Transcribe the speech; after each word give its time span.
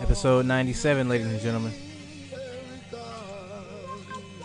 Episode 0.00 0.46
97, 0.46 1.08
ladies 1.08 1.26
and 1.26 1.40
gentlemen. 1.40 1.72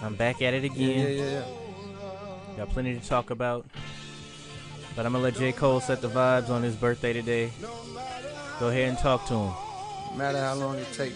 I'm 0.01 0.15
back 0.15 0.41
at 0.41 0.53
it 0.53 0.63
again. 0.63 0.99
Yeah, 0.99 1.07
yeah, 1.07 1.31
yeah. 1.31 1.45
Got 2.57 2.69
plenty 2.69 2.93
to 2.97 3.07
talk 3.07 3.29
about. 3.29 3.65
But 4.95 5.05
I'm 5.05 5.11
gonna 5.11 5.23
let 5.23 5.35
J. 5.35 5.51
Cole 5.51 5.79
set 5.81 6.01
the 6.01 6.09
vibes 6.09 6.49
on 6.49 6.63
his 6.63 6.75
birthday 6.75 7.13
today. 7.13 7.51
Go 8.59 8.69
ahead 8.69 8.89
and 8.89 8.97
talk 8.97 9.25
to 9.27 9.33
him. 9.33 9.53
No 10.11 10.17
matter 10.17 10.39
how 10.39 10.53
long 10.53 10.77
it 10.77 10.91
takes. 10.93 11.15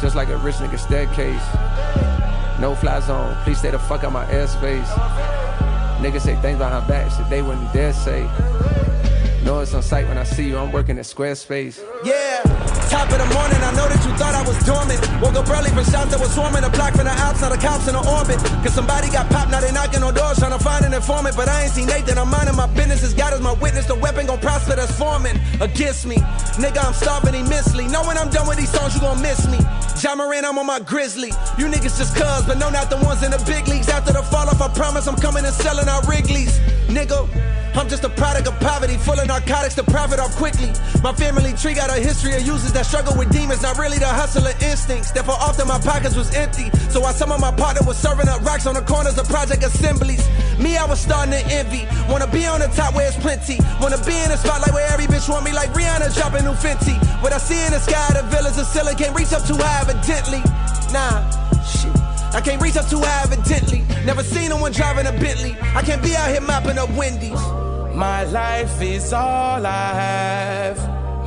Just 0.00 0.16
like 0.16 0.28
a 0.28 0.36
rich 0.38 0.56
nigga 0.56 0.78
staircase. 0.78 1.42
No 2.60 2.74
fly 2.74 3.00
zone, 3.00 3.36
please 3.44 3.58
stay 3.58 3.70
the 3.70 3.78
fuck 3.78 4.04
out 4.04 4.12
my 4.12 4.26
airspace. 4.26 4.88
Niggas 5.98 6.22
say 6.22 6.36
things 6.36 6.58
behind 6.58 6.74
my 6.74 6.86
back, 6.88 7.10
shit 7.10 7.28
they 7.28 7.42
wouldn't 7.42 7.72
dare 7.72 7.92
say. 7.92 8.22
Know 9.44 9.60
it's 9.60 9.72
on 9.74 9.82
sight 9.82 10.06
when 10.08 10.18
I 10.18 10.24
see 10.24 10.48
you, 10.48 10.58
I'm 10.58 10.72
working 10.72 10.98
at 10.98 11.04
Squarespace. 11.04 11.80
Yeah, 12.04 12.42
top 12.90 13.08
of 13.10 13.18
the 13.18 13.28
morning, 13.34 13.60
I 13.62 13.70
know 13.76 13.86
that 13.88 14.02
you 14.04 14.12
thought 14.18 14.34
I 14.34 14.42
was 14.42 14.58
dormant. 14.66 15.00
Woke 15.22 15.34
up 15.38 15.48
early 15.48 15.70
from 15.70 15.84
shots 15.86 16.10
that 16.10 16.20
was 16.20 16.34
swarming 16.34 16.62
the 16.62 16.70
block 16.70 16.94
from 16.94 17.06
the 17.06 17.14
outs, 17.14 17.40
now 17.40 17.48
the 17.48 17.56
cops 17.56 17.86
in 17.86 17.94
the 17.94 18.02
orbit. 18.02 18.36
Cause 18.60 18.74
somebody 18.74 19.08
got 19.08 19.30
popped, 19.30 19.50
now 19.50 19.60
they 19.60 19.72
knocking 19.72 20.02
on 20.02 20.14
doors 20.14 20.38
trying 20.38 20.56
to 20.56 20.62
find 20.62 20.84
an 20.84 20.92
informant. 20.92 21.36
But 21.36 21.48
I 21.48 21.64
ain't 21.64 21.72
seen 21.72 21.86
Nathan, 21.86 22.18
I'm 22.18 22.28
minding 22.28 22.56
my 22.56 22.66
business. 22.66 23.02
As 23.02 23.14
God 23.14 23.32
is 23.32 23.40
my 23.40 23.54
witness, 23.54 23.86
the 23.86 23.94
weapon 23.94 24.26
gon' 24.26 24.40
that's 24.78 24.96
forming 24.96 25.38
against 25.60 26.06
me. 26.06 26.16
Nigga, 26.62 26.84
I'm 26.84 26.94
starving 26.94 27.34
immensely. 27.34 27.88
Know 27.88 28.02
when 28.04 28.16
I'm 28.16 28.30
done 28.30 28.46
with 28.46 28.58
these 28.58 28.70
songs, 28.70 28.94
you 28.94 29.00
gon' 29.00 29.20
miss 29.20 29.46
me. 29.48 29.58
Ja 30.00 30.14
Morant, 30.14 30.46
I'm 30.46 30.56
on 30.58 30.66
my 30.66 30.78
grizzly. 30.78 31.32
You 31.58 31.66
niggas 31.66 31.98
just 31.98 32.14
cuz, 32.14 32.46
but 32.46 32.58
no, 32.58 32.70
not 32.70 32.88
the 32.88 32.96
ones 32.98 33.22
in 33.22 33.32
the 33.32 33.42
big 33.44 33.66
leagues. 33.66 33.88
After 33.88 34.12
the 34.12 34.22
fall 34.22 34.48
off, 34.48 34.62
I 34.62 34.68
promise 34.68 35.06
I'm 35.08 35.16
coming 35.16 35.44
and 35.44 35.54
selling 35.54 35.88
out 35.88 36.06
Wrigley's. 36.06 36.58
Nigga, 36.86 37.26
I'm 37.78 37.88
just 37.88 38.02
a 38.02 38.10
product 38.10 38.48
of 38.48 38.58
poverty, 38.58 38.96
full 38.96 39.14
of 39.20 39.28
narcotics 39.28 39.76
to 39.76 39.84
profit 39.84 40.18
off 40.18 40.34
quickly. 40.34 40.66
My 41.00 41.12
family 41.14 41.54
tree 41.54 41.74
got 41.74 41.90
a 41.94 42.02
history 42.02 42.34
of 42.34 42.42
users 42.42 42.72
that 42.72 42.86
struggle 42.86 43.14
with 43.16 43.30
demons, 43.30 43.62
not 43.62 43.78
really 43.78 43.98
the 43.98 44.10
hustler 44.10 44.50
instincts. 44.60 45.12
Therefore, 45.12 45.38
often 45.38 45.68
my 45.68 45.78
pockets 45.78 46.16
was 46.16 46.34
empty. 46.34 46.74
So 46.90 46.98
while 46.98 47.14
some 47.14 47.30
of 47.30 47.38
my 47.38 47.54
partner 47.54 47.86
was 47.86 47.96
serving 47.96 48.26
up 48.26 48.42
rocks 48.42 48.66
on 48.66 48.74
the 48.74 48.82
corners 48.82 49.16
of 49.16 49.28
project 49.28 49.62
assemblies, 49.62 50.26
me, 50.58 50.76
I 50.76 50.84
was 50.90 50.98
starting 50.98 51.30
to 51.30 51.42
envy. 51.54 51.86
Wanna 52.10 52.26
be 52.26 52.46
on 52.46 52.58
the 52.58 52.66
top 52.74 52.96
where 52.96 53.06
it's 53.06 53.16
plenty. 53.16 53.62
Wanna 53.80 54.02
be 54.02 54.18
in 54.26 54.34
a 54.34 54.36
spotlight 54.36 54.74
where 54.74 54.90
every 54.90 55.06
bitch 55.06 55.30
want 55.30 55.44
me 55.44 55.54
like 55.54 55.70
Rihanna 55.70 56.10
dropping 56.18 56.50
new 56.50 56.58
Fenty. 56.58 56.98
What 57.22 57.32
I 57.32 57.38
see 57.38 57.62
in 57.62 57.70
the 57.70 57.78
sky, 57.78 58.10
the 58.10 58.26
villas 58.26 58.58
of 58.58 58.66
Scylla 58.66 58.98
can't 58.98 59.14
reach 59.14 59.30
up 59.30 59.46
too 59.46 59.54
high, 59.54 59.86
evidently. 59.86 60.42
Nah, 60.90 61.22
shit. 61.62 61.94
I 62.34 62.42
can't 62.42 62.60
reach 62.60 62.74
up 62.74 62.90
too 62.90 62.98
high, 62.98 63.22
evidently. 63.22 63.86
Never 64.04 64.24
seen 64.24 64.50
no 64.50 64.56
one 64.58 64.72
driving 64.72 65.06
a 65.06 65.12
Bentley. 65.12 65.54
I 65.78 65.82
can't 65.82 66.02
be 66.02 66.16
out 66.16 66.28
here 66.28 66.40
mopping 66.40 66.76
up 66.76 66.90
Wendy's. 66.98 67.67
My 67.98 68.22
life 68.22 68.80
is 68.80 69.12
all 69.12 69.66
I 69.66 69.92
have. 70.04 70.78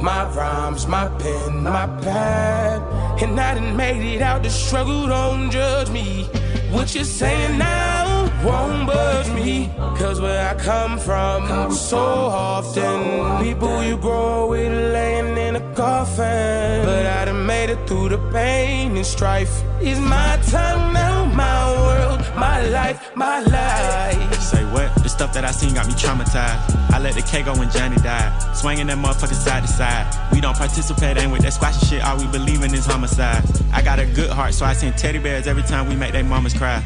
My 0.01 0.23
rhymes, 0.29 0.87
my 0.87 1.09
pen, 1.19 1.63
my 1.63 1.85
pad. 2.01 2.81
And 3.21 3.37
I 3.37 3.55
done 3.55 3.75
made 3.75 4.15
it 4.15 4.21
out 4.21 4.41
the 4.43 4.49
struggle, 4.49 5.05
don't 5.07 5.51
judge 5.51 5.89
me. 5.89 6.29
What 6.71 6.95
you're 6.95 7.03
saying 7.03 7.57
now 7.57 8.31
won't 8.45 8.87
budge 8.87 9.29
me. 9.31 9.69
Cause 9.97 10.21
where 10.21 10.47
I 10.47 10.53
come 10.53 10.97
from, 10.97 11.73
so 11.73 11.97
often, 11.97 13.43
people 13.43 13.83
you 13.83 13.97
grow 13.97 14.47
with 14.47 14.71
laying 14.93 15.35
in 15.35 15.57
a 15.57 15.73
coffin. 15.75 16.85
But 16.85 17.05
I 17.05 17.25
done 17.25 17.45
made 17.45 17.69
it 17.69 17.85
through 17.85 18.09
the 18.15 18.17
pain 18.31 18.95
and 18.95 19.05
strife. 19.05 19.61
Is 19.81 19.99
my 19.99 20.39
time 20.49 20.93
now, 20.93 21.25
my 21.25 21.71
world, 21.83 22.21
my 22.37 22.61
life, 22.69 23.11
my 23.13 23.41
life. 23.41 24.60
What? 24.71 24.95
The 25.03 25.09
stuff 25.09 25.33
that 25.33 25.43
I 25.43 25.51
seen 25.51 25.73
got 25.73 25.87
me 25.87 25.93
traumatized. 25.93 26.91
I 26.91 26.99
let 26.99 27.15
the 27.15 27.21
K 27.21 27.43
go 27.43 27.53
when 27.53 27.69
Johnny 27.69 27.97
died. 27.97 28.31
Swinging 28.55 28.87
that 28.87 28.97
motherfucker 28.97 29.33
side 29.33 29.63
to 29.63 29.67
side. 29.67 30.07
We 30.31 30.39
don't 30.39 30.55
participate, 30.55 31.17
ain't 31.17 31.31
with 31.31 31.41
that 31.41 31.53
squashy 31.53 31.85
shit. 31.85 32.03
All 32.03 32.17
we 32.17 32.27
believe 32.27 32.63
in 32.63 32.73
is 32.73 32.85
homicide. 32.85 33.43
I 33.73 33.81
got 33.81 33.99
a 33.99 34.05
good 34.05 34.29
heart, 34.29 34.53
so 34.53 34.65
I 34.65 34.73
send 34.73 34.97
teddy 34.97 35.19
bears 35.19 35.45
every 35.45 35.63
time 35.63 35.89
we 35.89 35.95
make 35.95 36.13
they 36.13 36.23
mamas 36.23 36.53
cry. 36.53 36.81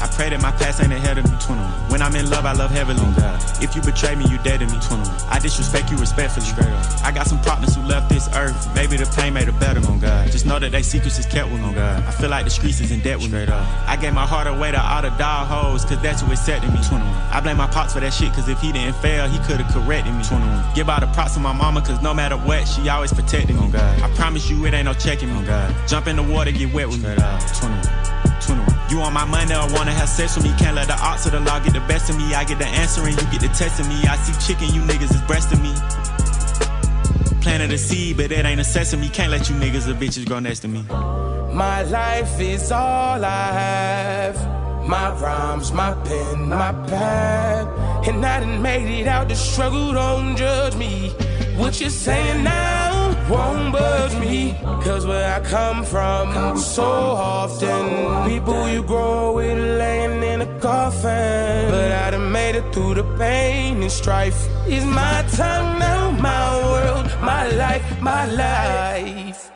I 0.00 0.06
pray 0.06 0.30
that 0.30 0.40
my 0.40 0.52
past 0.52 0.80
ain't 0.80 0.92
ahead 0.92 1.18
of 1.18 1.24
me. 1.24 1.36
21. 1.40 1.90
When 1.90 2.02
I'm 2.02 2.14
in 2.14 2.30
love, 2.30 2.46
I 2.46 2.52
love 2.52 2.70
heavily. 2.70 2.98
If 3.60 3.74
you 3.74 3.82
betray 3.82 4.14
me, 4.14 4.26
you 4.30 4.38
dead 4.38 4.60
to 4.60 4.66
me. 4.66 4.78
21. 4.80 5.06
I 5.28 5.38
disrespect 5.38 5.90
you 5.90 5.96
respectfully. 5.96 6.46
Straight 6.46 6.68
up. 6.68 7.02
I 7.02 7.10
got 7.10 7.26
some 7.26 7.40
partners 7.40 7.74
who 7.74 7.82
left 7.82 8.08
this 8.08 8.28
earth. 8.34 8.56
Maybe 8.74 8.96
the 8.96 9.06
pain 9.16 9.34
made 9.34 9.48
it 9.48 9.58
better. 9.58 9.80
On 9.90 9.98
God. 9.98 10.30
Just 10.30 10.46
know 10.46 10.58
that 10.58 10.70
they 10.70 10.82
secrets 10.82 11.18
is 11.18 11.26
kept 11.26 11.50
with 11.50 11.60
me. 11.60 11.74
God. 11.74 12.02
I 12.04 12.10
feel 12.12 12.30
like 12.30 12.44
the 12.44 12.50
streets 12.50 12.80
is 12.80 12.92
in 12.92 13.00
debt 13.00 13.18
with 13.18 13.28
Straight 13.28 13.48
me. 13.48 13.54
Up. 13.54 13.66
I 13.88 13.96
gave 13.96 14.14
my 14.14 14.26
heart 14.26 14.46
away 14.46 14.70
to 14.70 14.80
all 14.80 15.02
the 15.02 15.10
dog 15.10 15.48
hoes, 15.48 15.84
cause 15.84 16.00
that's 16.00 16.22
who 16.22 16.30
accepted 16.32 16.72
me. 16.72 16.78
21. 16.86 17.02
I 17.32 17.40
blame 17.40 17.56
my 17.56 17.66
pops 17.66 17.94
for 17.94 18.00
that 18.00 18.12
shit, 18.12 18.32
cause 18.32 18.48
if 18.48 18.60
he 18.60 18.72
didn't 18.72 18.96
fail, 18.96 19.26
he 19.28 19.38
could've 19.46 19.66
corrected 19.68 20.14
me. 20.14 20.22
21. 20.22 20.74
Give 20.74 20.88
all 20.88 21.00
the 21.00 21.08
props 21.08 21.34
to 21.34 21.40
my 21.40 21.52
mama, 21.52 21.80
cause 21.80 22.00
no 22.02 22.14
matter 22.14 22.36
what, 22.36 22.68
she 22.68 22.88
always 22.88 23.12
protected 23.12 23.56
me. 23.56 23.62
On 23.62 23.70
God. 23.70 24.02
I 24.02 24.08
promise 24.14 24.48
you, 24.48 24.64
it 24.66 24.74
ain't 24.74 24.84
no 24.84 24.94
checking 24.94 25.28
me. 25.28 25.34
On 25.38 25.44
God. 25.44 25.74
Jump 25.88 26.06
in 26.06 26.16
the 26.16 26.22
water, 26.22 26.52
get 26.52 26.72
wet 26.72 26.88
with 26.88 27.00
Straight 27.00 27.18
me. 27.18 27.24
Up. 27.24 27.40
21. 27.58 28.07
21. 28.88 28.90
You 28.90 29.00
on 29.02 29.12
my 29.12 29.24
money 29.24 29.54
or 29.54 29.72
wanna 29.74 29.92
have 29.92 30.08
sex 30.08 30.36
with 30.36 30.44
me? 30.44 30.52
Can't 30.58 30.74
let 30.74 30.88
the 30.88 30.98
odds 31.00 31.26
of 31.26 31.32
the 31.32 31.40
law 31.40 31.60
get 31.60 31.72
the 31.72 31.80
best 31.80 32.10
of 32.10 32.16
me. 32.16 32.34
I 32.34 32.44
get 32.44 32.58
the 32.58 32.66
answer 32.66 33.02
and 33.02 33.10
you 33.10 33.30
get 33.30 33.40
the 33.40 33.48
testing 33.48 33.88
me. 33.88 34.02
I 34.06 34.16
see 34.16 34.34
chicken, 34.46 34.74
you 34.74 34.82
niggas 34.82 35.14
is 35.14 35.22
breasting 35.22 35.62
me. 35.62 35.74
Planted 37.40 37.72
a 37.72 37.78
seed, 37.78 38.16
but 38.16 38.32
it 38.32 38.44
ain't 38.44 38.60
a 38.60 38.64
sesame. 38.64 39.08
Can't 39.08 39.30
let 39.30 39.48
you 39.48 39.56
niggas 39.56 39.88
or 39.88 39.94
bitches 39.94 40.26
grow 40.26 40.40
next 40.40 40.60
to 40.60 40.68
me. 40.68 40.82
My 41.52 41.82
life 41.82 42.40
is 42.40 42.72
all 42.72 43.24
I 43.24 43.52
have. 43.52 44.36
My 44.86 45.10
rhymes, 45.20 45.72
my 45.72 45.92
pen, 46.04 46.48
my 46.48 46.72
pad. 46.88 47.68
And 48.08 48.24
I 48.24 48.40
done 48.40 48.62
made 48.62 49.00
it 49.00 49.06
out 49.06 49.28
the 49.28 49.36
struggle, 49.36 49.92
don't 49.92 50.36
judge 50.36 50.76
me. 50.76 51.10
What 51.56 51.80
you're 51.80 51.90
saying 51.90 52.44
now 52.44 52.77
won't 53.28 53.72
budge 53.72 54.14
me. 54.18 54.56
Cause 54.82 55.06
where 55.06 55.34
I 55.34 55.40
come 55.44 55.84
from, 55.84 56.56
so 56.56 56.84
often, 56.84 58.28
people 58.28 58.68
you 58.68 58.82
grow 58.82 59.32
with 59.32 59.58
laying 59.58 60.22
in 60.22 60.40
a 60.42 60.60
coffin. 60.60 61.70
But 61.70 61.92
I 61.92 62.10
done 62.10 62.32
made 62.32 62.56
it 62.56 62.72
through 62.72 62.94
the 62.94 63.04
pain 63.16 63.82
and 63.82 63.92
strife. 63.92 64.48
Is 64.66 64.84
my 64.84 65.22
now, 65.38 66.10
my 66.10 66.56
world, 66.62 67.06
my 67.20 67.48
life, 67.50 68.00
my 68.00 68.26
life. 68.26 69.50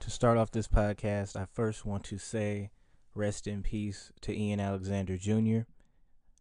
To 0.00 0.10
start 0.10 0.38
off 0.38 0.50
this 0.50 0.68
podcast, 0.68 1.36
I 1.36 1.46
first 1.52 1.84
want 1.84 2.04
to 2.04 2.18
say 2.18 2.70
rest 3.14 3.46
in 3.46 3.62
peace 3.62 4.12
to 4.22 4.36
Ian 4.36 4.60
Alexander 4.60 5.16
Jr. 5.16 5.60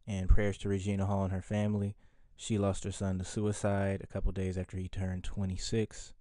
and 0.08 0.29
prayers 0.29 0.58
to 0.59 0.69
Regina 0.69 1.06
Hall 1.06 1.24
and 1.24 1.34
her 1.34 1.41
family. 1.41 1.96
She 2.42 2.58
lost 2.58 2.86
her 2.86 2.92
son 2.94 3.20
to 3.20 3.26
suicide 3.26 4.00
a 4.02 4.08
couple 4.08 4.32
days 4.32 4.58
after 4.58 4.78
he 4.78 4.88
turned 4.88 5.26
26. 5.26 6.14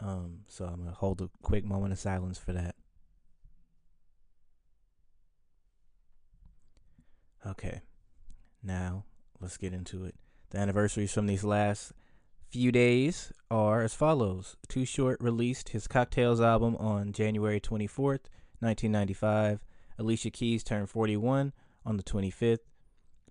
Um, 0.00 0.40
so 0.48 0.64
I'm 0.64 0.80
going 0.80 0.88
to 0.88 0.94
hold 0.96 1.20
a 1.20 1.30
quick 1.42 1.64
moment 1.64 1.92
of 1.92 2.00
silence 2.00 2.38
for 2.38 2.52
that. 2.54 2.74
Okay, 7.46 7.82
now 8.64 9.04
let's 9.40 9.56
get 9.56 9.72
into 9.72 10.04
it. 10.04 10.16
The 10.50 10.58
anniversaries 10.58 11.12
from 11.12 11.26
these 11.26 11.44
last 11.44 11.92
few 12.50 12.72
days 12.72 13.32
are 13.48 13.82
as 13.82 13.94
follows 13.94 14.56
Too 14.66 14.84
Short 14.84 15.20
released 15.20 15.68
his 15.68 15.86
Cocktails 15.86 16.40
album 16.40 16.74
on 16.78 17.12
January 17.12 17.60
24th, 17.60 18.26
1995. 18.58 19.60
Alicia 20.00 20.30
Keys 20.30 20.64
turned 20.64 20.90
41 20.90 21.52
on 21.86 21.96
the 21.96 22.02
25th. 22.02 22.58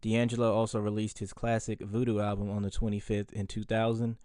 D'Angelo 0.01 0.53
also 0.53 0.79
released 0.79 1.19
his 1.19 1.33
classic 1.33 1.81
Voodoo 1.81 2.19
album 2.19 2.49
on 2.49 2.61
the 2.61 2.71
25th 2.71 3.31
in 3.33 3.47
2000. 3.47 4.17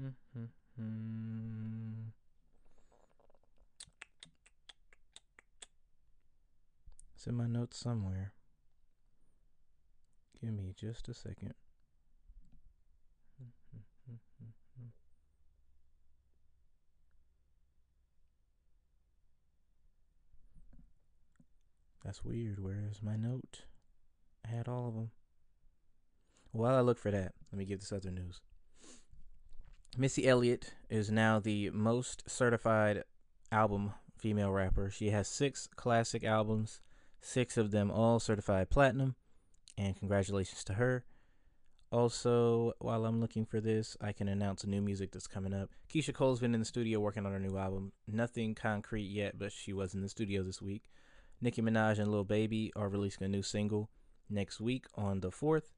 Hmm, 0.00 0.08
hmm, 0.34 0.44
hmm. 0.76 2.08
It's 7.14 7.26
in 7.26 7.34
my 7.34 7.46
notes 7.46 7.78
somewhere. 7.78 8.32
Give 10.40 10.52
me 10.52 10.74
just 10.76 11.08
a 11.08 11.14
second. 11.14 11.54
That's 22.04 22.24
weird. 22.24 22.58
Where 22.58 22.84
is 22.90 23.00
my 23.00 23.16
note? 23.16 23.62
I 24.44 24.48
had 24.48 24.66
all 24.66 24.88
of 24.88 24.94
them. 24.94 25.10
While 26.52 26.74
I 26.74 26.80
look 26.80 26.98
for 26.98 27.10
that, 27.10 27.32
let 27.50 27.58
me 27.58 27.64
give 27.64 27.80
this 27.80 27.92
other 27.92 28.10
news. 28.10 28.40
Missy 29.96 30.26
Elliott 30.28 30.74
is 30.90 31.10
now 31.10 31.38
the 31.38 31.70
most 31.70 32.30
certified 32.30 33.04
album 33.50 33.92
female 34.18 34.52
rapper. 34.52 34.90
She 34.90 35.10
has 35.10 35.28
six 35.28 35.66
classic 35.76 36.24
albums, 36.24 36.80
six 37.20 37.56
of 37.56 37.70
them 37.70 37.90
all 37.90 38.20
certified 38.20 38.68
platinum, 38.68 39.16
and 39.78 39.96
congratulations 39.96 40.62
to 40.64 40.74
her. 40.74 41.04
Also, 41.90 42.72
while 42.78 43.04
I'm 43.04 43.20
looking 43.20 43.44
for 43.44 43.60
this, 43.60 43.96
I 44.00 44.12
can 44.12 44.28
announce 44.28 44.64
new 44.66 44.80
music 44.80 45.12
that's 45.12 45.26
coming 45.26 45.52
up. 45.52 45.70
Keyshia 45.92 46.14
Cole's 46.14 46.40
been 46.40 46.54
in 46.54 46.60
the 46.60 46.66
studio 46.66 47.00
working 47.00 47.26
on 47.26 47.32
her 47.32 47.40
new 47.40 47.58
album. 47.58 47.92
Nothing 48.06 48.54
concrete 48.54 49.10
yet, 49.10 49.38
but 49.38 49.52
she 49.52 49.72
was 49.72 49.94
in 49.94 50.00
the 50.00 50.08
studio 50.08 50.42
this 50.42 50.62
week. 50.62 50.84
Nicki 51.40 51.60
Minaj 51.60 51.98
and 51.98 52.10
Lil 52.10 52.24
Baby 52.24 52.72
are 52.76 52.88
releasing 52.88 53.24
a 53.24 53.28
new 53.28 53.42
single 53.42 53.90
next 54.30 54.60
week 54.60 54.86
on 54.94 55.20
the 55.20 55.30
4th. 55.30 55.72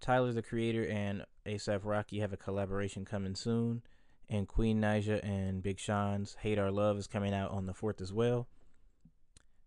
Tyler 0.00 0.32
the 0.32 0.42
Creator 0.42 0.86
and 0.86 1.24
ASAP 1.46 1.80
Rocky 1.84 2.20
have 2.20 2.32
a 2.32 2.36
collaboration 2.36 3.04
coming 3.04 3.34
soon. 3.34 3.82
And 4.30 4.46
Queen 4.46 4.80
Naija 4.80 5.24
and 5.24 5.62
Big 5.62 5.78
Sean's 5.78 6.36
Hate 6.40 6.58
Our 6.58 6.70
Love 6.70 6.98
is 6.98 7.06
coming 7.06 7.32
out 7.32 7.50
on 7.50 7.66
the 7.66 7.72
4th 7.72 8.00
as 8.02 8.12
well. 8.12 8.46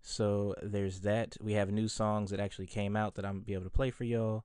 So 0.02 0.56
there's 0.62 1.02
that. 1.02 1.38
We 1.42 1.54
have 1.54 1.72
new 1.72 1.88
songs 1.88 2.32
that 2.32 2.40
actually 2.40 2.68
came 2.68 2.96
out 2.96 3.16
that 3.16 3.26
I'm 3.26 3.36
gonna 3.36 3.46
be 3.46 3.54
able 3.54 3.64
to 3.66 3.70
play 3.70 3.90
for 3.90 4.04
y'all. 4.04 4.44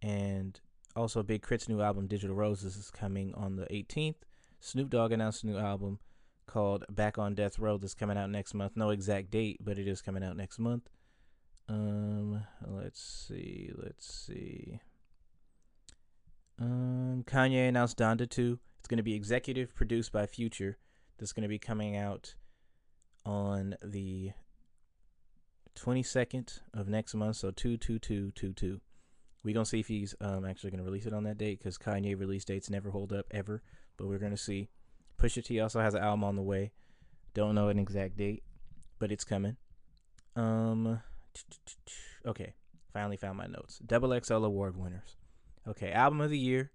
And 0.00 0.60
also 0.96 1.22
Big 1.22 1.42
K.R.I.T.'s 1.42 1.68
new 1.68 1.80
album 1.80 2.06
Digital 2.06 2.36
Roses 2.36 2.76
is 2.76 2.90
coming 2.90 3.34
on 3.34 3.56
the 3.56 3.66
18th. 3.66 4.16
Snoop 4.60 4.90
Dogg 4.90 5.12
announced 5.12 5.44
a 5.44 5.46
new 5.48 5.58
album 5.58 5.98
called 6.46 6.84
Back 6.90 7.18
on 7.18 7.34
Death 7.34 7.58
Row 7.58 7.78
that's 7.78 7.94
coming 7.94 8.18
out 8.18 8.30
next 8.30 8.54
month. 8.54 8.72
No 8.76 8.90
exact 8.90 9.30
date, 9.30 9.58
but 9.60 9.78
it 9.78 9.88
is 9.88 10.02
coming 10.02 10.22
out 10.22 10.36
next 10.36 10.58
month. 10.58 10.88
Um, 11.68 12.44
let's 12.66 13.02
see, 13.02 13.70
let's 13.74 14.12
see. 14.12 14.80
Um, 16.62 17.24
Kanye 17.26 17.68
announced 17.68 17.98
Donda 17.98 18.28
2. 18.28 18.58
It's 18.78 18.86
going 18.86 18.98
to 18.98 19.02
be 19.02 19.14
executive 19.14 19.74
produced 19.74 20.12
by 20.12 20.26
Future. 20.26 20.78
That's 21.18 21.32
going 21.32 21.42
to 21.42 21.48
be 21.48 21.58
coming 21.58 21.96
out 21.96 22.34
on 23.26 23.74
the 23.82 24.30
22nd 25.76 26.60
of 26.72 26.88
next 26.88 27.14
month, 27.14 27.36
so 27.36 27.50
22222. 27.50 28.80
We're 29.42 29.54
going 29.54 29.64
to 29.64 29.68
see 29.68 29.80
if 29.80 29.88
he's 29.88 30.14
um, 30.20 30.44
actually 30.44 30.70
going 30.70 30.78
to 30.78 30.84
release 30.84 31.06
it 31.06 31.12
on 31.12 31.24
that 31.24 31.38
date 31.38 31.58
because 31.58 31.78
Kanye 31.78 32.18
release 32.18 32.44
dates 32.44 32.70
never 32.70 32.90
hold 32.90 33.12
up 33.12 33.26
ever, 33.32 33.62
but 33.96 34.06
we're 34.06 34.18
going 34.18 34.30
to 34.30 34.36
see. 34.36 34.68
Pusha 35.18 35.44
T 35.44 35.58
also 35.58 35.80
has 35.80 35.94
an 35.94 36.02
album 36.02 36.22
on 36.22 36.36
the 36.36 36.42
way. 36.42 36.70
Don't 37.34 37.56
know 37.56 37.68
an 37.68 37.78
exact 37.78 38.16
date, 38.16 38.44
but 39.00 39.10
it's 39.10 39.24
coming. 39.24 39.56
Um, 40.36 41.00
okay, 42.26 42.54
finally 42.92 43.16
found 43.16 43.38
my 43.38 43.46
notes. 43.46 43.80
Double 43.84 44.18
XL 44.20 44.44
award 44.44 44.76
winners. 44.76 45.16
Okay, 45.66 45.92
album 45.92 46.20
of 46.20 46.30
the 46.30 46.38
year 46.38 46.72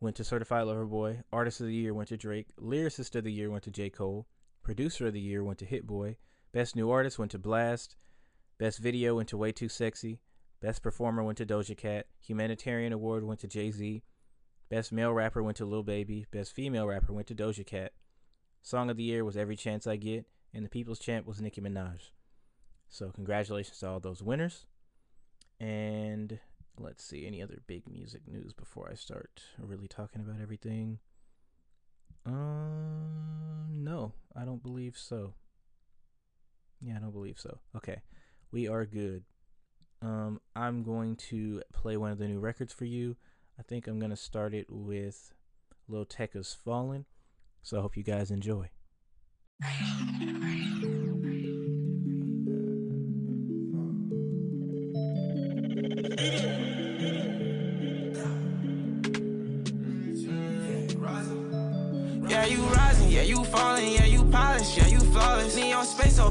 went 0.00 0.14
to 0.16 0.24
Certified 0.24 0.66
Lover 0.66 0.86
Boy. 0.86 1.22
Artist 1.32 1.60
of 1.60 1.66
the 1.66 1.74
year 1.74 1.92
went 1.92 2.08
to 2.10 2.16
Drake. 2.16 2.48
Lyricist 2.56 3.16
of 3.16 3.24
the 3.24 3.32
year 3.32 3.50
went 3.50 3.64
to 3.64 3.70
J. 3.72 3.90
Cole. 3.90 4.28
Producer 4.62 5.08
of 5.08 5.12
the 5.12 5.20
year 5.20 5.42
went 5.42 5.58
to 5.58 5.64
Hit 5.64 5.88
Boy. 5.88 6.16
Best 6.52 6.76
new 6.76 6.88
artist 6.88 7.18
went 7.18 7.32
to 7.32 7.38
Blast. 7.38 7.96
Best 8.58 8.78
video 8.78 9.16
went 9.16 9.28
to 9.30 9.36
Way 9.36 9.50
Too 9.50 9.68
Sexy. 9.68 10.20
Best 10.60 10.84
performer 10.84 11.24
went 11.24 11.38
to 11.38 11.46
Doja 11.46 11.76
Cat. 11.76 12.06
Humanitarian 12.20 12.92
award 12.92 13.24
went 13.24 13.40
to 13.40 13.48
Jay 13.48 13.72
Z. 13.72 14.04
Best 14.70 14.92
male 14.92 15.12
rapper 15.12 15.42
went 15.42 15.56
to 15.56 15.64
Lil 15.64 15.82
Baby. 15.82 16.26
Best 16.30 16.54
female 16.54 16.86
rapper 16.86 17.12
went 17.12 17.26
to 17.26 17.34
Doja 17.34 17.66
Cat. 17.66 17.92
Song 18.62 18.88
of 18.88 18.96
the 18.96 19.02
year 19.02 19.24
was 19.24 19.36
Every 19.36 19.56
Chance 19.56 19.88
I 19.88 19.96
Get. 19.96 20.26
And 20.54 20.64
the 20.64 20.68
People's 20.68 21.00
Champ 21.00 21.26
was 21.26 21.40
Nicki 21.40 21.60
Minaj. 21.60 22.10
So, 22.88 23.10
congratulations 23.10 23.78
to 23.80 23.88
all 23.88 24.00
those 24.00 24.22
winners. 24.22 24.66
And 25.58 26.38
let's 26.78 27.04
see 27.04 27.26
any 27.26 27.42
other 27.42 27.62
big 27.66 27.90
music 27.90 28.22
news 28.26 28.52
before 28.52 28.88
I 28.90 28.94
start 28.94 29.42
really 29.58 29.88
talking 29.88 30.20
about 30.20 30.40
everything. 30.40 30.98
Um, 32.24 33.82
no, 33.84 34.12
I 34.36 34.44
don't 34.44 34.62
believe 34.62 34.96
so. 34.96 35.34
Yeah, 36.80 36.96
I 36.96 37.00
don't 37.00 37.12
believe 37.12 37.38
so. 37.38 37.58
Okay, 37.76 38.02
we 38.50 38.68
are 38.68 38.84
good. 38.84 39.24
Um, 40.00 40.40
I'm 40.56 40.82
going 40.82 41.16
to 41.16 41.62
play 41.72 41.96
one 41.96 42.10
of 42.10 42.18
the 42.18 42.26
new 42.26 42.40
records 42.40 42.72
for 42.72 42.84
you. 42.84 43.16
I 43.58 43.62
think 43.62 43.86
I'm 43.86 44.00
gonna 44.00 44.16
start 44.16 44.54
it 44.54 44.66
with 44.68 45.32
Lil 45.88 46.06
Tecca's 46.06 46.56
Fallen. 46.64 47.04
So 47.62 47.78
I 47.78 47.82
hope 47.82 47.96
you 47.96 48.02
guys 48.02 48.30
enjoy. 48.30 48.70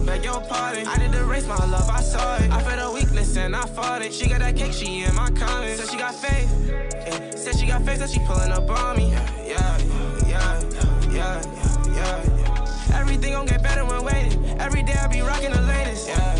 beg 0.05 0.23
your 0.23 0.41
pardon. 0.41 0.87
I 0.87 0.97
did 0.97 1.11
the 1.11 1.23
race, 1.23 1.47
my 1.47 1.55
love, 1.65 1.89
I 1.89 2.01
saw 2.01 2.35
it. 2.37 2.51
I 2.51 2.61
felt 2.63 2.91
a 2.91 2.93
weakness 2.93 3.35
and 3.37 3.55
I 3.55 3.65
fought 3.65 4.01
it. 4.01 4.13
She 4.13 4.27
got 4.27 4.39
that 4.39 4.55
cake, 4.55 4.73
she 4.73 5.03
in 5.03 5.15
my 5.15 5.29
comments. 5.31 5.79
Said 5.81 5.89
she 5.91 5.97
got 5.97 6.15
faith, 6.15 6.49
yeah. 6.69 7.35
Said 7.35 7.55
she 7.57 7.67
got 7.67 7.83
faith, 7.83 7.99
that 7.99 8.09
she 8.09 8.19
pulling 8.19 8.51
up 8.51 8.69
on 8.69 8.97
me. 8.97 9.11
Yeah, 9.11 9.47
yeah, 9.47 9.79
yeah, 10.27 10.61
yeah, 11.11 11.41
yeah, 11.95 12.23
yeah. 12.35 12.99
Everything 12.99 13.33
gon' 13.33 13.45
get 13.45 13.63
better 13.63 13.85
when 13.85 14.03
waiting. 14.03 14.59
Every 14.59 14.83
day 14.83 14.93
I 14.93 15.07
be 15.07 15.21
rocking 15.21 15.51
the 15.51 15.61
latest. 15.61 16.07
Yeah, 16.07 16.35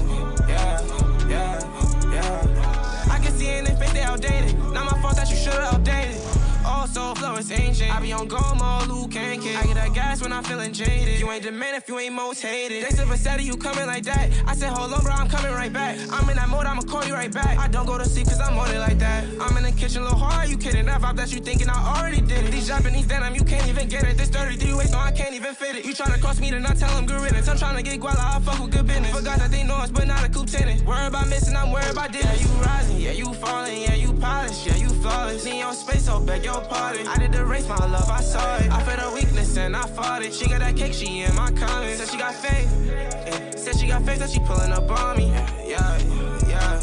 yeah, 0.48 0.82
yeah, 1.28 2.14
yeah. 2.14 3.08
I 3.12 3.20
can 3.20 3.32
see 3.34 3.50
in 3.50 3.66
their 3.66 3.76
face 3.76 3.94
they 3.94 4.02
outdated. 4.02 4.58
Not 4.74 4.92
my 4.92 5.02
fault 5.02 5.16
that 5.16 5.30
you 5.30 5.36
should've 5.36 5.60
updated. 5.76 6.20
All 6.66 6.88
so 6.88 7.16
flow 7.16 7.36
is 7.36 7.52
ancient. 7.52 7.71
Be 8.02 8.14
on 8.14 8.28
go 8.28 8.40
mode, 8.56 8.88
Luke 8.88 9.12
Kid. 9.12 9.40
I 9.56 9.64
get 9.64 9.76
that 9.76 9.94
gas 9.94 10.24
when 10.24 10.34
I'm 10.34 10.44
feeling 10.44 10.74
jaded. 10.74 11.20
You 11.20 11.30
ain't 11.30 11.44
the 11.44 11.52
man 11.52 11.76
if 11.76 11.88
you 11.88 12.00
ain't 12.00 12.16
most 12.16 12.42
hated. 12.42 12.84
Said 12.92 13.08
Vassetti, 13.08 13.44
you 13.44 13.56
coming 13.56 13.86
like 13.86 14.04
that. 14.06 14.32
I 14.48 14.56
said, 14.56 14.70
hold 14.70 14.92
on, 14.92 15.04
bro, 15.04 15.14
I'm 15.14 15.30
coming 15.30 15.54
right 15.54 15.72
back. 15.72 16.00
I'm 16.10 16.28
in 16.28 16.36
that 16.38 16.50
mode, 16.50 16.66
I'ma 16.66 16.82
call 16.82 17.06
you 17.06 17.14
right 17.14 17.32
back. 17.32 17.60
I 17.60 17.68
don't 17.68 17.86
go 17.86 18.00
to 18.00 18.06
sleep 18.06 18.26
cause 18.26 18.42
I'm 18.42 18.58
on 18.58 18.72
it 18.72 18.80
like 18.80 18.98
that. 18.98 19.24
I'm 19.40 19.56
in 19.56 19.64
the 19.64 19.72
kitchen, 19.72 20.02
little 20.04 20.18
hard, 20.18 20.50
you 20.50 20.58
kidding? 20.58 20.88
That 20.88 21.02
vibe 21.02 21.16
that 21.18 21.32
you 21.32 21.42
thinking 21.42 21.70
I 21.70 21.78
already 21.96 22.22
did 22.22 22.44
it. 22.44 22.52
These 22.52 22.68
Japanese 22.68 23.06
denim, 23.06 23.36
you 23.36 23.44
can't 23.44 23.68
even 23.68 23.88
get 23.88 24.04
it. 24.04 24.18
This 24.18 24.30
33 24.30 24.74
waist, 24.74 24.94
no, 24.94 24.98
I 24.98 25.12
can't 25.12 25.36
even 25.36 25.54
fit 25.54 25.76
it. 25.76 25.86
You 25.86 25.94
tryna 25.94 26.20
cross 26.20 26.40
me, 26.40 26.50
then 26.50 26.66
I 26.66 26.74
tell 26.74 26.94
them 26.96 27.06
good 27.06 27.22
riddance. 27.22 27.48
I'm 27.48 27.58
tryna 27.58 27.84
get 27.84 28.00
guala, 28.00 28.18
I 28.18 28.40
fuck 28.40 28.60
with 28.60 28.72
good 28.72 28.88
business. 28.88 29.12
Forgot 29.16 29.38
that 29.40 29.52
they 29.52 29.64
know 29.64 29.76
us, 29.76 29.92
but 29.92 30.08
not 30.08 30.26
a 30.26 30.30
coupe 30.30 30.48
tenant. 30.48 30.84
Worry 30.86 31.06
about 31.06 31.28
missing, 31.28 31.56
I'm 31.56 31.72
worried 31.72 31.92
about 31.92 32.12
this. 32.12 32.26
Yeah, 32.26 32.34
you 32.34 32.64
rising, 32.64 32.98
yeah, 32.98 33.12
you 33.12 33.32
falling, 33.36 33.82
yeah, 33.84 33.94
you 33.94 34.12
polished, 34.14 34.66
yeah, 34.66 34.76
you 34.76 34.90
flawless. 34.90 35.46
Need 35.46 35.60
your 35.60 35.74
space, 35.74 36.06
so 36.06 36.20
beg 36.20 36.44
your 36.44 36.62
pardon. 36.62 37.08
I 37.08 37.18
did 37.18 37.32
the 37.32 37.46
race, 37.46 37.68
my 37.68 37.91
love, 37.92 38.10
I 38.10 38.22
saw 38.22 38.58
it. 38.58 38.72
I 38.72 38.82
felt 38.84 39.12
a 39.12 39.14
weakness 39.14 39.58
and 39.58 39.76
I 39.76 39.86
fought 39.88 40.24
it. 40.24 40.34
She 40.34 40.48
got 40.48 40.60
that 40.60 40.76
cake, 40.76 40.94
she 40.94 41.22
in 41.22 41.36
my 41.36 41.52
comments. 41.52 42.00
Said 42.00 42.10
she 42.10 42.18
got 42.18 42.34
faith, 42.34 42.70
yeah. 42.88 43.52
Said 43.52 43.76
she 43.78 43.88
got 43.88 44.04
faith, 44.04 44.20
that 44.20 44.30
she 44.30 44.40
pulling 44.40 44.72
up 44.72 44.90
on 44.90 45.18
me. 45.18 45.28
Yeah, 45.28 45.68
yeah, 45.68 46.00
yeah, 46.48 46.82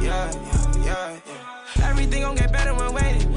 yeah, 0.00 0.32
yeah. 0.84 1.20
yeah. 1.26 1.88
Everything 1.88 2.22
gon' 2.22 2.36
get 2.36 2.52
better 2.52 2.74
when 2.74 2.92
waiting. 2.92 3.29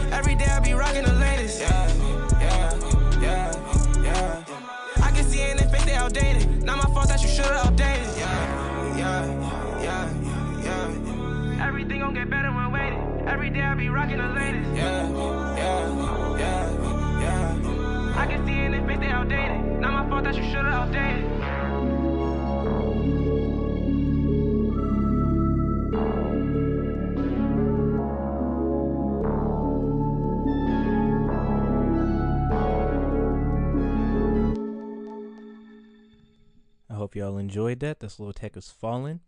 Y'all 37.23 37.37
enjoyed 37.37 37.79
that. 37.79 38.01
That's 38.01 38.19
Lil 38.19 38.33
Tecca's 38.33 38.69
Fallen. 38.69 39.21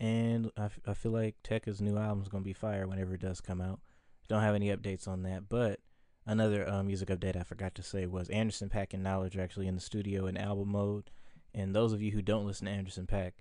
And 0.00 0.50
I, 0.56 0.64
f- 0.64 0.80
I 0.86 0.94
feel 0.94 1.12
like 1.12 1.34
Tecca's 1.44 1.82
new 1.82 1.98
album 1.98 2.22
is 2.22 2.30
going 2.30 2.42
to 2.42 2.48
be 2.48 2.54
fire 2.54 2.86
whenever 2.86 3.12
it 3.12 3.20
does 3.20 3.42
come 3.42 3.60
out. 3.60 3.80
Don't 4.26 4.40
have 4.40 4.54
any 4.54 4.74
updates 4.74 5.06
on 5.06 5.22
that. 5.24 5.50
But 5.50 5.80
another 6.24 6.66
uh, 6.66 6.82
music 6.82 7.10
update 7.10 7.36
I 7.36 7.42
forgot 7.42 7.74
to 7.74 7.82
say 7.82 8.06
was 8.06 8.30
Anderson 8.30 8.70
.Paak 8.70 8.94
and 8.94 9.04
Knxwledge 9.04 9.36
are 9.36 9.42
actually 9.42 9.66
in 9.66 9.74
the 9.74 9.82
studio 9.82 10.24
in 10.26 10.38
album 10.38 10.70
mode. 10.70 11.10
And 11.52 11.76
those 11.76 11.92
of 11.92 12.00
you 12.00 12.10
who 12.10 12.22
don't 12.22 12.46
listen 12.46 12.68
to 12.68 12.72
Anderson 12.72 13.06
.Paak, 13.06 13.32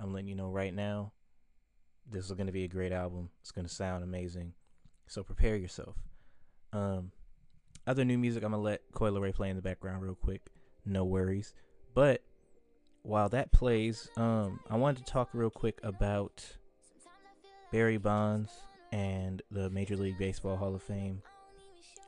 I'm 0.00 0.12
letting 0.12 0.28
you 0.28 0.34
know 0.34 0.50
right 0.50 0.74
now, 0.74 1.12
this 2.10 2.24
is 2.24 2.32
going 2.32 2.48
to 2.48 2.52
be 2.52 2.64
a 2.64 2.68
great 2.68 2.90
album. 2.90 3.30
It's 3.42 3.52
going 3.52 3.66
to 3.68 3.72
sound 3.72 4.02
amazing. 4.02 4.54
So 5.06 5.22
prepare 5.22 5.54
yourself. 5.54 5.94
Um, 6.72 7.12
other 7.86 8.04
new 8.04 8.18
music, 8.18 8.42
I'm 8.42 8.50
going 8.50 8.60
to 8.60 8.64
let 8.64 8.80
Coi 8.92 9.10
Leray 9.10 9.32
play 9.32 9.50
in 9.50 9.56
the 9.56 9.62
background 9.62 10.02
real 10.02 10.16
quick. 10.16 10.50
No 10.84 11.04
worries. 11.04 11.54
But 11.94 12.20
while 13.04 13.28
that 13.28 13.52
plays, 13.52 14.08
um, 14.16 14.58
I 14.70 14.76
wanted 14.76 15.04
to 15.04 15.12
talk 15.12 15.28
real 15.34 15.50
quick 15.50 15.78
about 15.82 16.42
Barry 17.70 17.98
Bonds 17.98 18.50
and 18.92 19.42
the 19.50 19.68
Major 19.70 19.96
League 19.96 20.18
Baseball 20.18 20.56
Hall 20.56 20.74
of 20.74 20.82
Fame. 20.82 21.20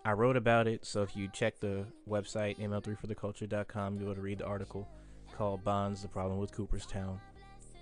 I 0.06 0.12
wrote 0.12 0.36
about 0.36 0.66
it, 0.66 0.86
so 0.86 1.02
if 1.02 1.14
you 1.14 1.28
check 1.28 1.60
the 1.60 1.84
website 2.08 2.58
ml3fortheculture.com, 2.58 3.94
you'll 3.94 3.98
be 3.98 4.04
able 4.06 4.14
to 4.14 4.20
read 4.22 4.38
the 4.38 4.46
article 4.46 4.88
called 5.36 5.62
Bonds: 5.64 6.00
The 6.00 6.08
Problem 6.08 6.38
with 6.38 6.52
Cooperstown. 6.52 7.20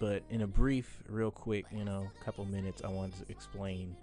But 0.00 0.24
in 0.28 0.42
a 0.42 0.46
brief, 0.46 1.02
real 1.08 1.30
quick, 1.30 1.66
you 1.70 1.84
know, 1.84 2.10
couple 2.24 2.44
minutes, 2.46 2.82
I 2.84 2.88
wanted 2.88 3.24
to 3.24 3.30
explain 3.30 3.94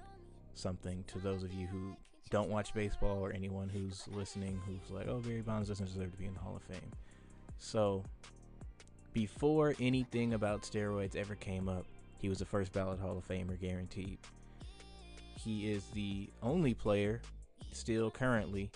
something 0.54 1.04
to 1.08 1.20
those 1.20 1.44
of 1.44 1.54
you 1.54 1.68
who 1.68 1.98
don't 2.30 2.50
watch 2.50 2.74
baseball 2.74 3.20
or 3.20 3.34
anyone 3.34 3.68
who's 3.68 4.08
listening 4.14 4.62
who's 4.66 4.90
like, 4.90 5.08
"Oh, 5.10 5.20
Barry 5.20 5.42
Bonds 5.42 5.68
doesn't 5.68 5.88
deserve 5.88 6.12
to 6.12 6.18
be 6.18 6.28
in 6.28 6.34
the 6.34 6.40
Hall 6.40 6.56
of 6.56 6.64
Fame." 6.64 6.94
So, 7.58 8.06
before 9.14 9.76
anything 9.80 10.34
about 10.34 10.64
steroids 10.64 11.16
ever 11.16 11.36
came 11.36 11.68
up, 11.68 11.86
he 12.18 12.30
was 12.30 12.40
the 12.40 12.46
first 12.46 12.72
ballot 12.72 13.00
Hall 13.00 13.18
of 13.18 13.28
Famer 13.28 13.60
guaranteed. 13.60 14.18
He 15.36 15.72
is 15.72 15.86
the 15.94 16.30
only 16.44 16.74
player 16.74 17.22
still 17.72 18.12
currently 18.12 18.70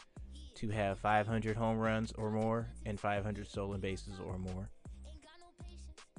to 0.56 0.70
have 0.70 0.98
500 1.00 1.56
home 1.56 1.78
runs 1.78 2.12
or 2.14 2.32
more 2.32 2.68
and 2.86 3.00
500 3.00 3.48
stolen 3.48 3.80
bases 3.80 4.20
or 4.26 4.38
more. 4.38 4.70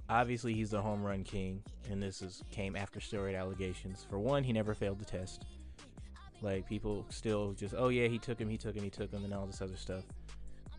Obviously, 0.09 0.55
he's 0.55 0.71
the 0.71 0.81
home 0.81 1.03
run 1.03 1.25
king, 1.25 1.63
and 1.91 2.01
this 2.01 2.23
is 2.23 2.45
came 2.53 2.77
after 2.77 3.01
steroid 3.01 3.37
allegations. 3.37 4.07
For 4.09 4.21
one, 4.21 4.45
he 4.45 4.53
never 4.53 4.73
failed 4.73 5.01
the 5.01 5.05
test. 5.05 5.47
Like 6.43 6.69
people 6.69 7.05
still 7.09 7.55
just, 7.55 7.75
oh 7.77 7.89
yeah, 7.89 8.07
he 8.07 8.19
took 8.19 8.39
him, 8.39 8.49
he 8.49 8.57
took 8.57 8.77
him, 8.77 8.85
he 8.85 8.91
took 8.91 9.11
him, 9.11 9.25
and 9.25 9.35
all 9.35 9.47
this 9.47 9.61
other 9.61 9.77
stuff. 9.77 10.05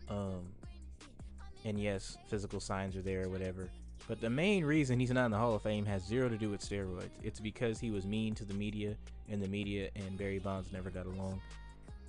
Um, 0.08 0.46
and 1.68 1.78
yes, 1.78 2.16
physical 2.26 2.60
signs 2.60 2.96
are 2.96 3.02
there 3.02 3.26
or 3.26 3.28
whatever. 3.28 3.68
But 4.08 4.22
the 4.22 4.30
main 4.30 4.64
reason 4.64 4.98
he's 4.98 5.10
not 5.10 5.26
in 5.26 5.30
the 5.30 5.36
Hall 5.36 5.54
of 5.54 5.62
Fame 5.62 5.84
has 5.84 6.02
zero 6.02 6.30
to 6.30 6.38
do 6.38 6.48
with 6.48 6.62
steroids. 6.62 7.10
It's 7.22 7.40
because 7.40 7.78
he 7.78 7.90
was 7.90 8.06
mean 8.06 8.34
to 8.36 8.44
the 8.44 8.54
media, 8.54 8.96
and 9.28 9.42
the 9.42 9.48
media 9.48 9.90
and 9.94 10.16
Barry 10.16 10.38
Bonds 10.38 10.72
never 10.72 10.88
got 10.88 11.04
along. 11.04 11.42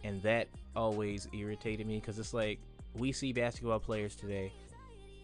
And 0.06 0.22
that 0.24 0.48
always 0.78 1.28
irritated 1.34 1.86
me 1.86 2.00
because 2.00 2.18
it's 2.18 2.34
like 2.34 2.60
we 2.96 3.12
see 3.12 3.34
basketball 3.34 3.80
players 3.80 4.16
today 4.16 4.54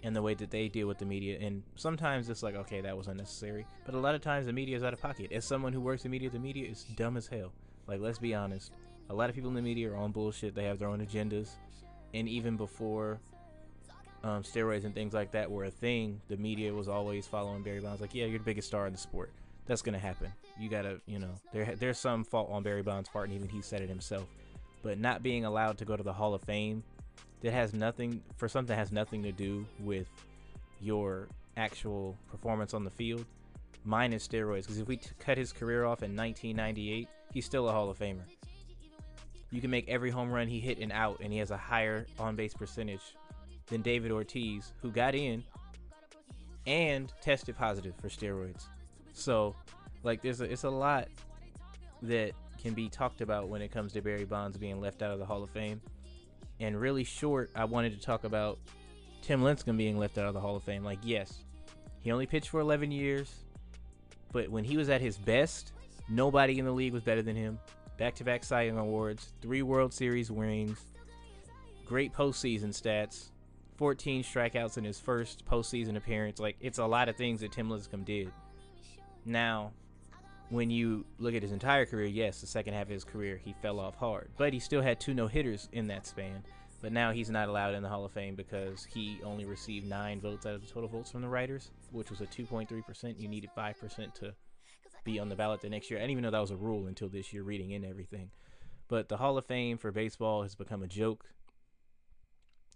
and 0.04 0.14
the 0.14 0.22
way 0.22 0.34
that 0.34 0.52
they 0.52 0.68
deal 0.68 0.88
with 0.88 0.98
the 0.98 1.06
media. 1.06 1.40
And 1.40 1.64
sometimes 1.78 2.30
it's 2.30 2.44
like, 2.44 2.56
okay, 2.56 2.82
that 2.82 2.96
was 2.96 3.08
unnecessary. 3.08 3.66
But 3.86 3.96
a 3.96 4.00
lot 4.00 4.16
of 4.16 4.22
times 4.22 4.48
the 4.48 4.54
media 4.54 4.76
is 4.76 4.84
out 4.84 4.92
of 4.92 5.02
pocket. 5.02 5.32
As 5.32 5.46
someone 5.46 5.72
who 5.72 5.80
works 5.80 6.04
in 6.04 6.12
media, 6.12 6.30
the 6.30 6.40
media 6.40 6.70
is 6.70 6.84
dumb 6.98 7.16
as 7.16 7.26
hell. 7.26 7.54
Like, 7.88 8.02
let's 8.02 8.20
be 8.20 8.36
honest. 8.36 8.74
A 9.10 9.14
lot 9.14 9.30
of 9.30 9.36
people 9.36 9.50
in 9.50 9.56
the 9.56 9.62
media 9.62 9.92
are 9.94 9.96
on 9.96 10.12
bullshit. 10.12 10.54
They 10.54 10.66
have 10.66 10.78
their 10.78 10.90
own 10.90 11.00
agendas. 11.00 11.52
And 12.14 12.28
even 12.28 12.58
before 12.58 13.20
um, 14.26 14.42
steroids 14.42 14.86
and 14.86 14.94
things 14.94 15.14
like 15.14 15.32
that 15.32 15.50
were 15.50 15.66
a 15.66 15.72
thing, 15.72 16.20
the 16.30 16.38
media 16.38 16.74
was 16.74 16.88
always 16.88 17.28
following 17.28 17.62
Barry 17.62 17.80
Bonds. 17.80 18.02
Like, 18.02 18.16
yeah, 18.16 18.26
you're 18.26 18.40
the 18.40 18.44
biggest 18.44 18.68
star 18.68 18.88
in 18.88 18.92
the 18.92 18.98
sport. 18.98 19.32
That's 19.68 19.84
gonna 19.84 20.00
happen. 20.00 20.32
You 20.60 20.68
gotta, 20.68 21.00
you 21.06 21.20
know, 21.20 21.36
there 21.54 21.76
there's 21.76 22.00
some 22.00 22.24
fault 22.24 22.50
on 22.52 22.64
Barry 22.64 22.82
Bonds' 22.82 23.08
part, 23.08 23.30
and 23.30 23.36
even 23.36 23.48
he 23.48 23.62
said 23.62 23.82
it 23.82 23.90
himself. 23.90 24.26
But 24.82 25.00
not 25.00 25.22
being 25.22 25.46
allowed 25.46 25.78
to 25.78 25.86
go 25.86 25.96
to 25.96 26.04
the 26.04 26.14
Hall 26.14 26.34
of 26.34 26.42
Fame, 26.42 26.84
that 27.42 27.52
has 27.52 27.74
nothing 27.74 28.22
for 28.36 28.48
something 28.50 28.76
that 28.76 28.80
has 28.80 28.92
nothing 28.92 29.22
to 29.24 29.32
do 29.32 29.66
with 29.80 30.08
your 30.82 31.28
actual 31.56 32.18
performance 32.30 32.74
on 32.74 32.84
the 32.84 32.90
field, 32.90 33.26
minus 33.84 34.28
steroids. 34.28 34.64
Because 34.64 34.80
if 34.80 34.88
we 34.88 34.98
t- 34.98 35.10
cut 35.20 35.38
his 35.38 35.52
career 35.52 35.86
off 35.86 36.02
in 36.04 36.16
1998, 36.16 37.08
he's 37.32 37.46
still 37.46 37.70
a 37.70 37.72
Hall 37.72 37.90
of 37.90 38.00
Famer. 38.00 38.26
You 39.52 39.62
can 39.62 39.70
make 39.70 39.88
every 39.88 40.10
home 40.10 40.32
run 40.32 40.48
he 40.48 40.60
hit 40.60 40.80
and 40.80 40.92
out, 40.92 41.20
and 41.22 41.32
he 41.32 41.40
has 41.40 41.52
a 41.52 41.58
higher 41.58 42.06
on 42.20 42.36
base 42.36 42.54
percentage 42.54 43.16
than 43.68 43.82
David 43.82 44.12
Ortiz, 44.12 44.74
who 44.82 44.92
got 44.92 45.16
in 45.16 45.44
and 46.68 47.12
tested 47.22 47.58
positive 47.58 47.96
for 48.02 48.10
steroids. 48.10 48.68
So, 49.14 49.56
like, 50.04 50.22
there's 50.22 50.42
a, 50.42 50.46
it's 50.46 50.64
a 50.64 50.70
lot 50.70 51.08
that 52.02 52.32
can 52.62 52.74
be 52.74 52.90
talked 52.90 53.22
about 53.22 53.50
when 53.50 53.62
it 53.62 53.72
comes 53.72 53.94
to 53.94 54.02
Barry 54.02 54.26
Bonds 54.26 54.58
being 54.58 54.82
left 54.82 55.02
out 55.02 55.12
of 55.12 55.20
the 55.20 55.26
Hall 55.26 55.44
of 55.44 55.50
Fame. 55.50 55.82
And 56.60 56.80
really 56.80 57.04
short, 57.04 57.52
I 57.56 57.66
wanted 57.66 57.94
to 57.94 58.00
talk 58.00 58.24
about 58.24 58.60
Tim 59.22 59.42
Lincecum 59.42 59.78
being 59.78 59.98
left 59.98 60.18
out 60.18 60.26
of 60.26 60.34
the 60.34 60.40
Hall 60.40 60.56
of 60.56 60.64
Fame. 60.64 60.84
Like, 60.84 61.00
yes, 61.04 61.44
he 62.02 62.12
only 62.12 62.26
pitched 62.26 62.50
for 62.50 62.60
11 62.60 62.92
years, 62.92 63.34
but 64.32 64.50
when 64.50 64.64
he 64.64 64.78
was 64.78 64.90
at 64.90 65.02
his 65.02 65.18
best, 65.18 65.74
nobody 66.08 66.60
in 66.60 66.66
the 66.66 66.72
league 66.72 66.94
was 66.94 67.04
better 67.04 67.22
than 67.22 67.36
him. 67.36 67.60
Back-to-back 67.98 68.44
Cy 68.44 68.64
Young 68.64 68.78
awards, 68.78 69.32
three 69.42 69.62
World 69.62 69.94
Series 69.94 70.30
rings, 70.30 70.80
great 71.86 72.14
postseason 72.14 72.70
stats, 72.70 73.30
14 73.78 74.24
strikeouts 74.24 74.78
in 74.78 74.84
his 74.84 75.00
first 75.00 75.46
postseason 75.46 75.98
appearance. 75.98 76.40
Like, 76.40 76.56
it's 76.60 76.80
a 76.80 76.86
lot 76.86 77.10
of 77.10 77.16
things 77.16 77.42
that 77.42 77.52
Tim 77.52 77.70
Lincecum 77.70 78.06
did. 78.06 78.32
Now, 79.26 79.72
when 80.50 80.70
you 80.70 81.06
look 81.18 81.34
at 81.36 81.42
his 81.42 81.52
entire 81.52 81.86
career, 81.86 82.06
yes, 82.06 82.42
the 82.42 82.48
second 82.48 82.74
half 82.74 82.84
of 82.84 82.90
his 82.90 83.04
career, 83.04 83.40
he 83.44 83.54
fell 83.62 83.80
off 83.80 83.96
hard. 83.96 84.30
But 84.38 84.54
he 84.54 84.60
still 84.60 84.82
had 84.82 85.00
two 85.00 85.14
no 85.14 85.28
hitters 85.28 85.68
in 85.72 85.88
that 85.88 86.06
span. 86.06 86.44
But 86.82 86.94
now 86.94 87.12
he's 87.12 87.30
not 87.30 87.50
allowed 87.50 87.74
in 87.74 87.82
the 87.82 87.90
Hall 87.90 88.06
of 88.06 88.12
Fame 88.12 88.36
because 88.36 88.86
he 88.86 89.20
only 89.24 89.46
received 89.46 89.88
nine 89.88 90.22
votes 90.22 90.46
out 90.46 90.54
of 90.54 90.62
the 90.62 90.72
total 90.72 90.88
votes 90.90 91.10
from 91.10 91.22
the 91.22 91.28
writers, 91.28 91.72
which 91.92 92.12
was 92.12 92.22
a 92.22 92.28
2.3%. 92.28 93.20
You 93.20 93.28
needed 93.28 93.50
5% 93.58 94.14
to 94.16 94.36
be 95.04 95.20
on 95.20 95.30
the 95.30 95.36
ballot 95.36 95.62
the 95.62 95.70
next 95.70 95.90
year. 95.90 96.00
I 96.00 96.04
didn't 96.04 96.12
even 96.12 96.24
know 96.24 96.32
that 96.32 96.40
was 96.40 96.52
a 96.52 96.56
rule 96.56 96.88
until 96.88 97.10
this 97.10 97.34
year, 97.34 97.44
reading 97.44 97.72
in 97.72 97.84
everything. 97.84 98.30
But 98.88 99.10
the 99.10 99.18
Hall 99.18 99.38
of 99.38 99.46
Fame 99.46 99.78
for 99.78 99.92
baseball 99.92 100.44
has 100.44 100.54
become 100.54 100.84
a 100.84 100.88
joke. 100.88 101.26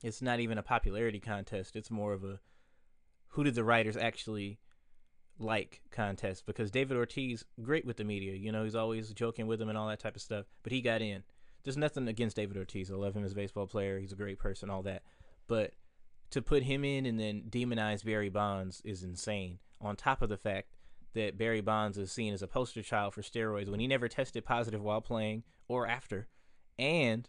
It's 0.04 0.22
not 0.22 0.40
even 0.40 0.58
a 0.58 0.64
popularity 0.64 1.20
contest. 1.20 1.76
It's 1.76 1.92
more 1.92 2.14
of 2.14 2.24
a 2.24 2.40
who 3.30 3.44
did 3.44 3.56
the 3.56 3.64
writers 3.64 3.96
actually 3.96 4.60
like 5.38 5.82
contest 5.92 6.46
because 6.46 6.72
David 6.72 6.98
Ortiz 6.98 7.46
great 7.62 7.86
with 7.86 7.98
the 7.98 8.04
media. 8.04 8.34
You 8.34 8.52
know, 8.52 8.64
he's 8.64 8.76
always 8.76 9.14
joking 9.14 9.48
with 9.48 9.60
them 9.60 9.70
and 9.70 9.78
all 9.78 9.88
that 9.88 10.00
type 10.00 10.16
of 10.16 10.22
stuff. 10.22 10.46
But 10.64 10.72
he 10.72 10.82
got 10.82 11.02
in. 11.02 11.24
There's 11.64 11.78
nothing 11.78 12.08
against 12.08 12.36
David 12.36 12.58
Ortiz. 12.58 12.92
I 12.92 12.96
love 12.96 13.16
him 13.16 13.24
as 13.24 13.34
a 13.34 13.36
baseball 13.36 13.68
player. 13.68 14.00
He's 14.00 14.12
a 14.12 14.18
great 14.18 14.40
person, 14.40 14.70
all 14.70 14.84
that. 14.84 15.04
But 15.48 15.74
to 16.32 16.42
put 16.42 16.64
him 16.64 16.84
in 16.84 17.06
and 17.06 17.20
then 17.20 17.44
demonize 17.50 18.06
Barry 18.06 18.30
Bonds 18.30 18.82
is 18.86 19.04
insane. 19.04 19.60
On 19.82 19.96
top 19.96 20.22
of 20.22 20.30
the 20.30 20.38
fact 20.38 20.76
that 21.14 21.38
Barry 21.38 21.62
Bonds 21.62 21.98
is 21.98 22.12
seen 22.12 22.34
as 22.34 22.42
a 22.42 22.48
poster 22.48 22.82
child 22.82 23.14
for 23.14 23.22
steroids 23.22 23.70
when 23.70 23.80
he 23.80 23.88
never 23.88 24.08
tested 24.08 24.46
positive 24.46 24.82
while 24.82 25.02
playing 25.02 25.44
or 25.68 25.88
after. 25.88 26.28
And 26.78 27.28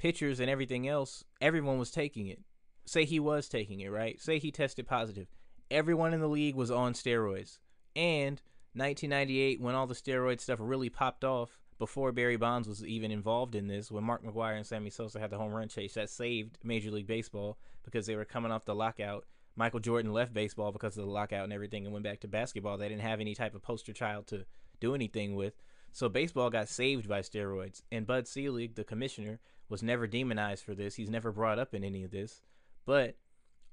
pitchers 0.00 0.40
and 0.40 0.50
everything 0.50 0.88
else, 0.88 1.24
everyone 1.40 1.78
was 1.78 1.92
taking 1.92 2.26
it. 2.26 2.40
Say 2.86 3.04
he 3.04 3.20
was 3.20 3.48
taking 3.48 3.80
it, 3.80 3.90
right? 3.90 4.20
Say 4.20 4.38
he 4.38 4.50
tested 4.50 4.88
positive 4.88 5.28
everyone 5.70 6.12
in 6.12 6.20
the 6.20 6.28
league 6.28 6.56
was 6.56 6.70
on 6.70 6.92
steroids. 6.92 7.58
And 7.94 8.42
1998, 8.74 9.60
when 9.60 9.74
all 9.74 9.86
the 9.86 9.94
steroid 9.94 10.40
stuff 10.40 10.58
really 10.60 10.88
popped 10.88 11.24
off, 11.24 11.58
before 11.78 12.12
Barry 12.12 12.36
Bonds 12.36 12.68
was 12.68 12.84
even 12.84 13.10
involved 13.10 13.54
in 13.54 13.66
this, 13.66 13.90
when 13.90 14.04
Mark 14.04 14.22
McGwire 14.22 14.56
and 14.56 14.66
Sammy 14.66 14.90
Sosa 14.90 15.18
had 15.18 15.30
the 15.30 15.38
home 15.38 15.52
run 15.52 15.68
chase, 15.68 15.94
that 15.94 16.10
saved 16.10 16.58
Major 16.62 16.90
League 16.90 17.06
Baseball 17.06 17.56
because 17.84 18.04
they 18.04 18.16
were 18.16 18.26
coming 18.26 18.52
off 18.52 18.66
the 18.66 18.74
lockout. 18.74 19.24
Michael 19.56 19.80
Jordan 19.80 20.12
left 20.12 20.34
baseball 20.34 20.72
because 20.72 20.98
of 20.98 21.06
the 21.06 21.10
lockout 21.10 21.44
and 21.44 21.52
everything 21.52 21.84
and 21.86 21.92
went 21.92 22.04
back 22.04 22.20
to 22.20 22.28
basketball. 22.28 22.76
They 22.76 22.88
didn't 22.88 23.00
have 23.00 23.20
any 23.20 23.34
type 23.34 23.54
of 23.54 23.62
poster 23.62 23.94
child 23.94 24.26
to 24.26 24.44
do 24.78 24.94
anything 24.94 25.34
with. 25.34 25.54
So 25.92 26.08
baseball 26.10 26.50
got 26.50 26.68
saved 26.68 27.08
by 27.08 27.20
steroids. 27.20 27.80
And 27.90 28.06
Bud 28.06 28.28
Selig, 28.28 28.74
the 28.74 28.84
commissioner, 28.84 29.40
was 29.70 29.82
never 29.82 30.06
demonized 30.06 30.64
for 30.64 30.74
this. 30.74 30.96
He's 30.96 31.08
never 31.08 31.32
brought 31.32 31.58
up 31.58 31.72
in 31.72 31.84
any 31.84 32.04
of 32.04 32.10
this. 32.10 32.42
But 32.84 33.16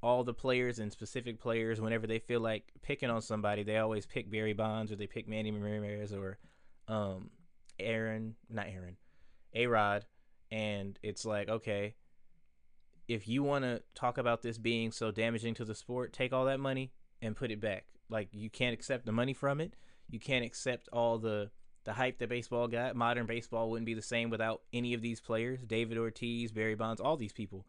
all 0.01 0.24
the 0.24 0.34
players 0.34 0.77
and 0.80 0.92
specific 0.92 1.39
players, 1.39 1.82
whenever 1.82 2.06
they 2.06 2.20
feel 2.20 2.39
like 2.39 2.72
picking 2.84 3.10
on 3.10 3.22
somebody, 3.22 3.63
they 3.63 3.77
always 3.77 4.06
pick 4.06 4.32
Barry 4.32 4.54
Bonds 4.54 4.92
or 4.92 4.96
they 4.96 5.08
pick 5.08 5.27
Manny 5.27 5.51
Ramirez 5.51 6.13
or 6.13 6.38
um, 6.88 7.32
Aaron, 7.80 8.36
not 8.48 8.68
Aaron, 8.68 8.96
A 9.56 9.66
Rod. 9.66 10.06
And 10.51 10.98
it's 11.01 11.25
like, 11.25 11.50
okay, 11.50 11.96
if 13.08 13.27
you 13.27 13.42
want 13.42 13.66
to 13.66 13.82
talk 13.96 14.20
about 14.20 14.44
this 14.44 14.60
being 14.60 14.92
so 14.92 15.12
damaging 15.12 15.56
to 15.56 15.66
the 15.66 15.75
sport, 15.75 16.13
take 16.13 16.32
all 16.32 16.46
that 16.46 16.60
money 16.60 16.92
and 17.22 17.36
put 17.36 17.51
it 17.51 17.60
back. 17.60 17.86
Like, 18.08 18.30
you 18.32 18.50
can't 18.50 18.74
accept 18.74 19.06
the 19.06 19.12
money 19.12 19.34
from 19.34 19.60
it. 19.60 19.74
You 20.10 20.20
can't 20.20 20.46
accept 20.46 20.88
all 20.94 21.18
the 21.18 21.50
the 21.88 21.94
hype 21.94 22.17
that 22.20 22.27
baseball 22.27 22.67
got. 22.67 22.98
Modern 22.98 23.25
baseball 23.25 23.70
wouldn't 23.70 23.86
be 23.86 23.94
the 23.94 24.01
same 24.01 24.29
without 24.29 24.62
any 24.74 24.94
of 24.94 25.01
these 25.01 25.22
players 25.22 25.62
David 25.65 25.98
Ortiz, 25.98 26.51
Barry 26.51 26.75
Bonds, 26.75 27.00
all 27.00 27.15
these 27.15 27.32
people. 27.32 27.65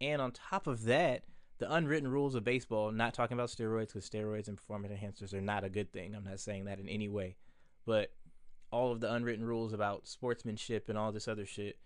And 0.00 0.20
on 0.20 0.32
top 0.32 0.66
of 0.66 0.84
that, 0.84 1.22
the 1.58 1.72
unwritten 1.72 2.10
rules 2.10 2.34
of 2.34 2.42
baseball, 2.42 2.90
not 2.90 3.14
talking 3.14 3.36
about 3.36 3.48
steroids 3.48 3.88
because 3.88 4.10
steroids 4.10 4.48
and 4.48 4.56
performance 4.56 4.92
enhancers 4.92 5.32
are 5.32 5.40
not 5.40 5.62
a 5.62 5.70
good 5.70 5.92
thing. 5.92 6.16
I'm 6.16 6.24
not 6.24 6.40
saying 6.40 6.64
that 6.64 6.80
in 6.80 6.88
any 6.88 7.08
way. 7.08 7.36
But 7.86 8.10
all 8.72 8.90
of 8.90 9.00
the 9.00 9.12
unwritten 9.12 9.44
rules 9.44 9.72
about 9.72 10.08
sportsmanship 10.08 10.88
and 10.88 10.98
all 10.98 11.12
this 11.12 11.28
other 11.28 11.46
shit, 11.46 11.78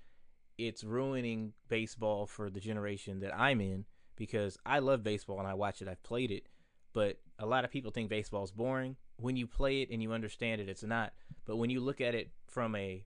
it's 0.57 0.85
ruining 0.85 1.53
baseball 1.69 2.27
for 2.27 2.49
the 2.49 2.61
generation 2.61 3.21
that 3.21 3.39
I'm 3.39 3.61
in 3.61 3.85
because 4.17 4.57
I 4.65 4.79
love 4.79 5.03
baseball 5.03 5.39
and 5.39 5.47
I 5.47 5.53
watch 5.53 5.83
it. 5.83 5.89
I've 5.89 6.03
played 6.03 6.31
it. 6.31 6.49
But 6.95 7.19
a 7.39 7.45
lot 7.45 7.65
of 7.65 7.71
people 7.71 7.91
think 7.91 8.09
baseball 8.09 8.45
is 8.45 8.53
boring. 8.53 8.97
When 9.17 9.37
you 9.37 9.47
play 9.47 9.83
it 9.83 9.91
and 9.91 10.03
you 10.03 10.13
understand 10.13 10.61
it, 10.61 10.69
it's 10.69 10.83
not. 10.83 11.13
But 11.45 11.57
when 11.57 11.71
you 11.71 11.81
look 11.81 12.01
at 12.01 12.15
it 12.15 12.31
from 12.49 12.75
a 12.75 13.05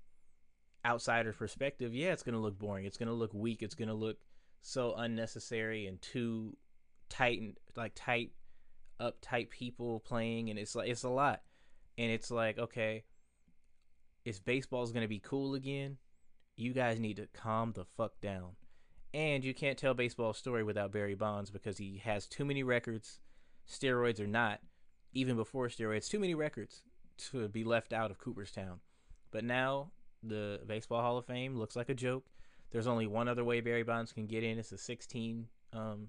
outsider 0.84 1.32
perspective, 1.32 1.94
yeah, 1.94 2.12
it's 2.12 2.22
going 2.22 2.34
to 2.34 2.40
look 2.40 2.58
boring. 2.58 2.86
It's 2.86 2.96
going 2.96 3.08
to 3.08 3.14
look 3.14 3.34
weak. 3.34 3.62
It's 3.62 3.74
going 3.74 3.88
to 3.88 3.94
look 3.94 4.18
so 4.62 4.94
unnecessary 4.96 5.86
and 5.86 6.00
too 6.02 6.56
tight 7.08 7.40
and 7.40 7.56
like 7.76 7.92
tight 7.94 8.32
uptight 9.00 9.50
people 9.50 10.00
playing 10.00 10.50
and 10.50 10.58
it's 10.58 10.74
like 10.74 10.88
it's 10.88 11.04
a 11.04 11.08
lot 11.08 11.40
and 11.96 12.10
it's 12.10 12.30
like 12.30 12.58
okay 12.58 13.04
if 14.24 14.44
baseball's 14.44 14.92
going 14.92 15.04
to 15.04 15.08
be 15.08 15.20
cool 15.20 15.54
again 15.54 15.96
you 16.56 16.72
guys 16.72 16.98
need 16.98 17.16
to 17.16 17.28
calm 17.32 17.72
the 17.72 17.84
fuck 17.96 18.20
down 18.20 18.50
and 19.14 19.44
you 19.44 19.54
can't 19.54 19.78
tell 19.78 19.94
baseball 19.94 20.34
story 20.34 20.62
without 20.62 20.92
Barry 20.92 21.14
Bonds 21.14 21.50
because 21.50 21.78
he 21.78 22.02
has 22.04 22.26
too 22.26 22.44
many 22.44 22.62
records 22.62 23.20
steroids 23.70 24.20
or 24.20 24.26
not 24.26 24.60
even 25.12 25.36
before 25.36 25.68
steroids 25.68 26.08
too 26.08 26.18
many 26.18 26.34
records 26.34 26.82
to 27.16 27.48
be 27.48 27.64
left 27.64 27.92
out 27.92 28.10
of 28.10 28.18
Cooperstown 28.18 28.80
but 29.30 29.44
now 29.44 29.90
the 30.22 30.60
baseball 30.66 31.00
hall 31.00 31.18
of 31.18 31.26
fame 31.26 31.56
looks 31.56 31.76
like 31.76 31.88
a 31.88 31.94
joke 31.94 32.24
there's 32.70 32.86
only 32.86 33.06
one 33.06 33.28
other 33.28 33.44
way 33.44 33.60
Barry 33.60 33.82
Bonds 33.82 34.12
can 34.12 34.26
get 34.26 34.44
in. 34.44 34.58
It's 34.58 34.72
a 34.72 34.78
16 34.78 35.46
um, 35.72 36.08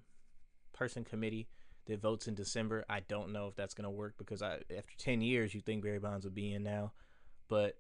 person 0.73 1.03
committee 1.03 1.47
that 1.85 2.01
votes 2.01 2.27
in 2.27 2.35
December. 2.35 2.85
I 2.89 2.99
don't 3.01 3.31
know 3.31 3.47
if 3.47 3.55
that's 3.55 3.73
going 3.73 3.85
to 3.85 3.89
work 3.89 4.15
because 4.17 4.41
I, 4.41 4.55
after 4.75 4.95
10 4.97 5.21
years, 5.21 5.53
you 5.53 5.61
think 5.61 5.83
Barry 5.83 5.99
Bonds 5.99 6.25
would 6.25 6.35
be 6.35 6.53
in 6.53 6.63
now. 6.63 6.91
But 7.47 7.77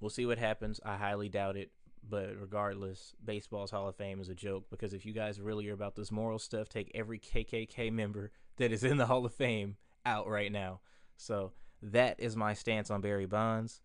we'll 0.00 0.10
see 0.10 0.26
what 0.26 0.38
happens. 0.38 0.80
I 0.84 0.96
highly 0.96 1.28
doubt 1.28 1.56
it. 1.56 1.70
But 2.08 2.34
regardless, 2.40 3.14
baseball's 3.24 3.70
Hall 3.70 3.88
of 3.88 3.94
Fame 3.94 4.20
is 4.20 4.28
a 4.28 4.34
joke 4.34 4.64
because 4.70 4.92
if 4.92 5.06
you 5.06 5.12
guys 5.12 5.40
really 5.40 5.68
are 5.68 5.74
about 5.74 5.94
this 5.94 6.10
moral 6.10 6.40
stuff, 6.40 6.68
take 6.68 6.90
every 6.94 7.20
KKK 7.20 7.92
member 7.92 8.32
that 8.56 8.72
is 8.72 8.82
in 8.82 8.96
the 8.96 9.06
Hall 9.06 9.24
of 9.24 9.32
Fame 9.32 9.76
out 10.04 10.28
right 10.28 10.50
now. 10.50 10.80
So 11.16 11.52
that 11.82 12.18
is 12.18 12.36
my 12.36 12.54
stance 12.54 12.90
on 12.90 13.00
Barry 13.00 13.26
Bonds. 13.26 13.80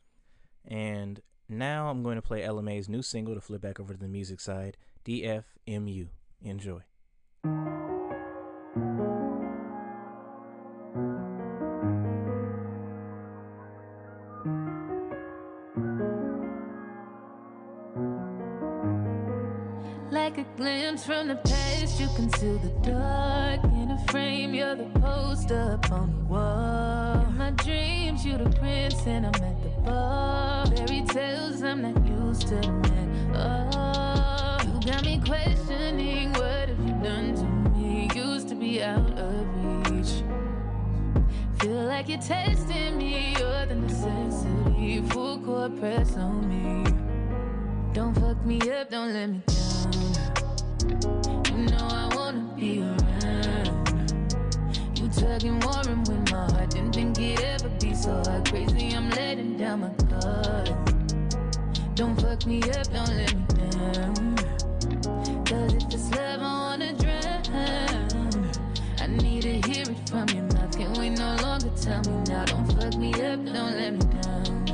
And 0.66 1.22
now 1.50 1.90
I'm 1.90 2.04
going 2.04 2.16
to 2.16 2.22
play 2.22 2.44
Ella 2.44 2.62
Mai's 2.62 2.90
new 2.90 3.02
single 3.02 3.36
to 3.36 3.42
flip 3.42 3.62
back 3.62 3.80
over 3.80 3.94
to 3.94 4.00
the 4.00 4.08
music 4.08 4.40
side, 4.40 4.78
DFMU. 5.06 6.08
Enjoy. 6.42 6.82
Like 20.12 20.38
a 20.38 20.46
glimpse 20.56 21.06
from 21.06 21.28
the 21.30 21.36
past, 21.36 22.00
you 22.00 22.08
conceal 22.16 22.60
the 22.60 22.70
dark 22.82 23.64
in 23.64 23.92
a 23.92 24.12
frame. 24.12 24.54
You're 24.54 24.76
the 24.76 24.90
poster 25.00 25.77
on 25.92 26.12
the 26.12 26.24
wall. 26.26 27.26
In 27.28 27.38
my 27.38 27.52
dreams, 27.52 28.26
you're 28.26 28.38
the 28.38 28.50
prince, 28.58 29.06
and 29.06 29.26
I'm 29.26 29.44
at 29.44 29.64
the 29.64 29.70
bar. 29.86 30.66
Fairy 30.68 31.04
tales, 31.08 31.64
I'm 31.64 31.82
not 31.82 32.06
used 32.06 32.48
to 32.48 32.56
them 32.56 32.82
at 33.34 33.38
all. 33.38 34.60
You 34.64 34.92
got 34.92 35.04
me 35.06 35.22
questioning 35.26 36.34
what 36.34 36.70
have 36.70 36.80
you 36.80 36.96
done 37.04 37.36
to 37.36 37.44
me? 37.78 38.10
Used 38.16 38.50
to 38.50 38.56
be 38.56 38.82
out 38.84 39.18
of 39.18 39.92
reach. 39.92 40.24
Feel 41.60 41.84
like 41.84 42.10
you're 42.10 42.20
testing 42.20 42.98
me, 42.98 43.36
you're 43.40 43.66
the 43.66 43.76
necessity. 43.76 45.02
Full 45.10 45.40
court 45.40 45.80
press 45.80 46.16
on 46.18 46.48
me. 46.50 46.92
Don't 47.94 48.14
fuck 48.14 48.44
me 48.46 48.60
up, 48.72 48.90
don't 48.90 49.14
let 49.14 49.30
me 49.30 49.42
down. 49.48 51.44
You 51.46 51.66
know 51.66 51.88
I 51.90 52.16
wanna 52.16 52.54
be 52.56 52.82
around. 52.82 53.07
Tugging, 55.38 55.60
warring 55.60 56.00
with 56.00 56.32
my 56.32 56.52
heart. 56.52 56.72
Didn't 56.72 56.94
think 56.94 57.20
it'd 57.20 57.46
ever 57.46 57.70
be 57.80 57.94
so 57.94 58.10
hard. 58.26 58.50
Crazy, 58.50 58.96
I'm 58.96 59.08
letting 59.12 59.56
down 59.56 59.82
my 59.82 59.90
guard. 60.10 60.74
Don't 61.94 62.20
fuck 62.20 62.48
me 62.48 62.60
up, 62.64 62.92
don't 62.92 63.16
let 63.16 63.36
me 63.36 63.46
down. 63.54 64.36
Cause 65.46 65.74
if 65.76 65.94
it's 65.94 66.10
love, 66.10 66.42
I 66.42 66.42
wanna 66.42 66.92
drown. 66.94 68.52
I 69.00 69.06
need 69.06 69.44
to 69.44 69.62
hear 69.70 69.84
it 69.84 70.10
from 70.10 70.28
your 70.30 70.46
mouth. 70.56 70.76
Can 70.76 70.94
we 70.94 71.12
no 71.12 71.36
longer 71.44 71.70
tell 71.80 72.02
me 72.02 72.24
now? 72.28 72.46
Don't 72.46 72.66
fuck 72.74 72.96
me 72.98 73.14
up, 73.14 73.46
don't 73.46 73.78
let 73.78 73.94
me 73.94 74.06
down. 74.24 74.66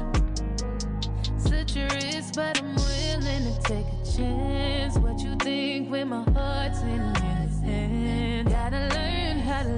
Such 1.40 1.76
a 1.76 1.90
risk, 1.94 2.36
but 2.36 2.62
I'm 2.64 2.74
willing 2.76 3.54
to 3.54 3.60
take 3.64 3.86
a 3.86 4.18
chance. 4.18 4.98
What 4.98 5.20
you 5.20 5.36
think 5.36 5.92
when 5.92 6.08
my 6.08 6.24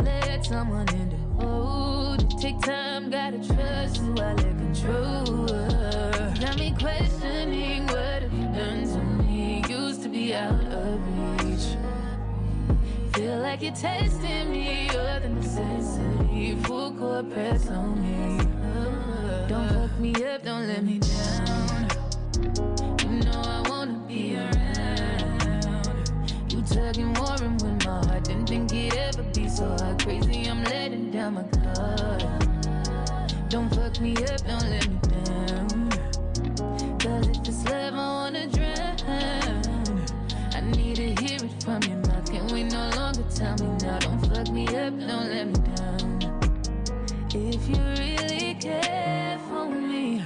let 0.03 0.45
someone 0.45 0.87
in 0.89 1.09
to 1.09 1.17
hold. 1.45 2.21
It 2.23 2.39
take 2.39 2.59
time, 2.61 3.09
gotta 3.09 3.37
trust 3.37 3.97
who 3.97 4.11
I 4.21 4.33
let 4.33 4.57
control. 4.57 5.47
Got 6.39 6.57
me 6.57 6.73
questioning 6.79 7.87
what 7.87 8.21
have 8.23 8.33
you 8.33 8.45
done 8.45 8.83
to 8.83 9.23
me? 9.23 9.63
Used 9.69 10.03
to 10.03 10.09
be 10.09 10.33
out 10.33 10.53
of 10.65 11.43
reach. 11.43 11.77
Feel 13.13 13.39
like 13.39 13.61
you're 13.61 13.73
testing 13.73 14.51
me, 14.51 14.89
you're 14.93 15.19
the 15.19 15.29
necessity. 15.29 16.55
Full 16.63 16.91
court 16.93 17.29
press 17.31 17.69
on 17.69 18.01
me. 18.01 18.37
Don't 19.47 19.69
fuck 19.69 19.99
me 19.99 20.13
up, 20.25 20.43
don't 20.43 20.67
let 20.67 20.83
me 20.83 20.99
down. 20.99 21.87
You 23.01 23.09
know 23.23 23.41
I 23.41 23.69
wanna 23.69 23.99
be 24.07 24.35
around. 24.35 26.11
You 26.51 26.61
tugging, 26.63 27.13
warring 27.13 27.57
down 31.15 31.33
my 31.35 31.43
guard. 31.43 32.25
Don't 33.47 33.73
fuck 33.73 34.01
me 34.01 34.11
up, 34.17 34.41
don't 34.45 34.69
let 34.69 34.85
me 34.89 34.99
down. 35.23 35.89
Cause 36.99 37.27
if 37.29 37.47
it's 37.47 37.63
love, 37.69 37.93
I 37.93 38.07
wanna 38.17 38.47
drown. 38.47 39.61
I 40.53 40.59
need 40.75 40.97
to 40.97 41.09
hear 41.21 41.39
it 41.47 41.63
from 41.63 41.81
your 41.83 41.99
mouth. 42.07 42.29
Can 42.29 42.47
we 42.47 42.63
no 42.63 42.89
longer 42.97 43.23
tell 43.33 43.55
me 43.59 43.67
now? 43.81 43.99
Don't 43.99 44.19
fuck 44.27 44.49
me 44.49 44.67
up, 44.67 44.93
don't 44.99 45.29
let 45.33 45.47
me 45.47 45.59
down. 45.75 46.05
If 47.33 47.69
you 47.69 47.79
really 48.01 48.55
care 48.55 49.39
for 49.47 49.69
me, 49.69 50.21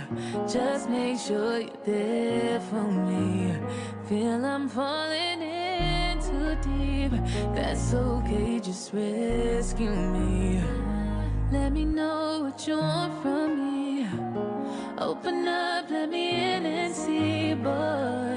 just 0.52 0.90
make 0.90 1.20
sure 1.20 1.60
you're 1.60 1.70
there 1.86 2.60
for 2.62 2.88
me. 3.10 3.54
Feel 4.08 4.44
I'm 4.44 4.68
falling 4.68 5.29
deep. 7.10 7.22
That's 7.56 7.94
okay, 7.94 8.60
just 8.60 8.94
rescue 8.94 9.92
me. 9.92 10.62
Let 11.52 11.72
me 11.72 11.86
know 11.86 12.42
what 12.44 12.68
you 12.68 12.78
want 12.78 13.22
from 13.22 13.58
me. 13.58 14.08
Open 14.98 15.48
up, 15.48 15.90
let 15.90 16.10
me 16.10 16.30
in 16.30 16.66
and 16.66 16.94
see, 16.94 17.54
boy. 17.54 18.29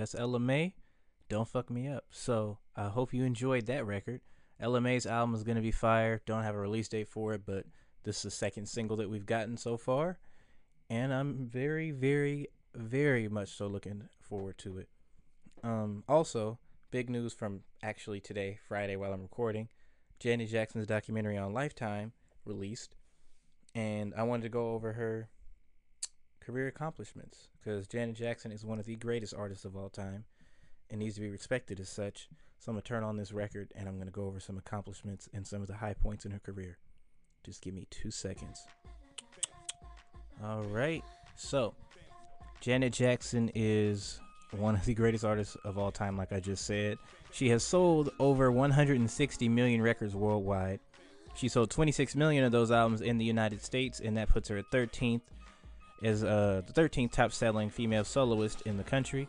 That's 0.00 0.14
Mai. 0.14 0.72
Don't 1.28 1.46
fuck 1.46 1.68
me 1.68 1.86
up. 1.86 2.06
So 2.10 2.56
I 2.74 2.88
hope 2.88 3.12
you 3.12 3.22
enjoyed 3.22 3.66
that 3.66 3.84
record. 3.84 4.22
Ella 4.58 4.80
Mai's 4.80 5.04
album 5.04 5.34
is 5.34 5.42
gonna 5.42 5.60
be 5.60 5.72
fire. 5.72 6.22
Don't 6.24 6.42
have 6.42 6.54
a 6.54 6.58
release 6.58 6.88
date 6.88 7.08
for 7.08 7.34
it, 7.34 7.42
but 7.44 7.66
this 8.04 8.16
is 8.16 8.22
the 8.22 8.30
second 8.30 8.66
single 8.66 8.96
that 8.96 9.10
we've 9.10 9.26
gotten 9.26 9.58
so 9.58 9.76
far, 9.76 10.18
and 10.88 11.12
I'm 11.12 11.46
very, 11.46 11.90
very, 11.90 12.48
very 12.74 13.28
much 13.28 13.50
so 13.50 13.66
looking 13.66 14.08
forward 14.22 14.56
to 14.58 14.78
it. 14.78 14.88
Um, 15.62 16.02
also, 16.08 16.58
big 16.90 17.10
news 17.10 17.34
from 17.34 17.60
actually 17.82 18.20
today, 18.20 18.58
Friday, 18.66 18.96
while 18.96 19.12
I'm 19.12 19.20
recording, 19.20 19.68
Janet 20.18 20.48
Jackson's 20.48 20.86
documentary 20.86 21.36
on 21.36 21.52
Lifetime 21.52 22.12
released, 22.46 22.96
and 23.74 24.14
I 24.16 24.22
wanted 24.22 24.44
to 24.44 24.48
go 24.48 24.72
over 24.72 24.94
her 24.94 25.28
career 26.40 26.66
accomplishments 26.66 27.48
because 27.58 27.86
Janet 27.86 28.16
Jackson 28.16 28.52
is 28.52 28.64
one 28.64 28.78
of 28.78 28.86
the 28.86 28.96
greatest 28.96 29.34
artists 29.34 29.64
of 29.64 29.76
all 29.76 29.88
time 29.88 30.24
and 30.90 30.98
needs 30.98 31.14
to 31.14 31.20
be 31.20 31.30
respected 31.30 31.80
as 31.80 31.88
such. 31.88 32.28
So 32.58 32.70
I'm 32.70 32.74
gonna 32.74 32.82
turn 32.82 33.04
on 33.04 33.16
this 33.16 33.32
record 33.32 33.72
and 33.76 33.88
I'm 33.88 33.98
gonna 33.98 34.10
go 34.10 34.26
over 34.26 34.40
some 34.40 34.58
accomplishments 34.58 35.28
and 35.32 35.46
some 35.46 35.62
of 35.62 35.68
the 35.68 35.74
high 35.74 35.94
points 35.94 36.24
in 36.24 36.32
her 36.32 36.38
career. 36.38 36.78
Just 37.44 37.62
give 37.62 37.74
me 37.74 37.86
two 37.90 38.10
seconds. 38.10 38.66
All 40.42 40.62
right. 40.64 41.04
So 41.36 41.74
Janet 42.60 42.92
Jackson 42.92 43.50
is 43.54 44.20
one 44.50 44.74
of 44.74 44.84
the 44.84 44.94
greatest 44.94 45.24
artists 45.24 45.56
of 45.64 45.78
all 45.78 45.90
time, 45.90 46.16
like 46.16 46.32
I 46.32 46.40
just 46.40 46.66
said. 46.66 46.98
She 47.32 47.48
has 47.50 47.62
sold 47.62 48.10
over 48.18 48.50
160 48.50 49.48
million 49.48 49.80
records 49.80 50.14
worldwide. 50.16 50.80
She 51.34 51.48
sold 51.48 51.70
26 51.70 52.16
million 52.16 52.44
of 52.44 52.52
those 52.52 52.70
albums 52.70 53.00
in 53.00 53.16
the 53.16 53.24
United 53.24 53.62
States, 53.62 54.00
and 54.00 54.16
that 54.16 54.28
puts 54.28 54.48
her 54.48 54.58
at 54.58 54.70
13th 54.72 55.22
as 56.02 56.24
uh, 56.24 56.62
the 56.66 56.72
13th 56.72 57.12
top 57.12 57.32
selling 57.32 57.70
female 57.70 58.04
soloist 58.04 58.62
in 58.62 58.76
the 58.76 58.84
country. 58.84 59.28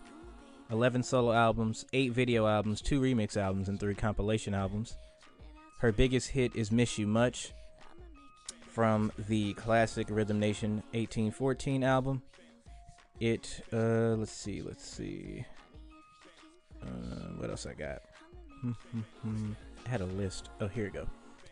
11 0.71 1.03
solo 1.03 1.33
albums, 1.33 1.85
8 1.91 2.13
video 2.13 2.47
albums, 2.47 2.81
2 2.81 3.01
remix 3.01 3.35
albums, 3.35 3.67
and 3.67 3.79
3 3.79 3.93
compilation 3.93 4.53
albums. 4.53 4.95
Her 5.79 5.91
biggest 5.91 6.29
hit 6.29 6.55
is 6.55 6.71
Miss 6.71 6.97
You 6.97 7.07
Much 7.07 7.51
from 8.69 9.11
the 9.27 9.53
classic 9.53 10.07
Rhythm 10.09 10.39
Nation 10.39 10.75
1814 10.93 11.83
album. 11.83 12.21
It, 13.19 13.61
uh, 13.73 14.15
let's 14.15 14.31
see, 14.31 14.61
let's 14.61 14.87
see. 14.87 15.43
Uh, 16.81 16.85
what 17.37 17.49
else 17.49 17.65
I 17.65 17.73
got? 17.73 18.01
I 18.65 19.89
had 19.89 20.01
a 20.01 20.05
list. 20.05 20.49
Oh, 20.61 20.67
here 20.67 20.85
we 20.85 20.91
go. 20.91 21.07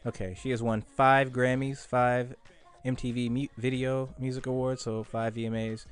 Okay, 0.06 0.36
she 0.42 0.50
has 0.52 0.64
won 0.64 0.82
five 0.82 1.32
Grammys, 1.32 1.86
five 1.86 2.36
MTV 2.86 3.30
Mu- 3.30 3.48
Video 3.58 4.10
Music 4.20 4.48
Awards, 4.48 4.84
so 4.84 5.04
five 5.04 5.34
VMAs. 5.36 5.86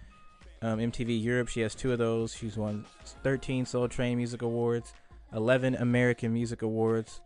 Um, 0.62 0.80
MTV 0.80 1.22
Europe, 1.22 1.50
she 1.50 1.62
has 1.62 1.76
two 1.76 1.92
of 1.92 2.00
those. 2.00 2.34
She's 2.34 2.58
won 2.58 2.86
13 3.24 3.66
Soul 3.66 3.88
Train 3.88 4.18
Music 4.18 4.42
Awards, 4.42 4.94
11 5.34 5.76
American 5.76 6.34
Music 6.34 6.64
Awards, 6.64 7.22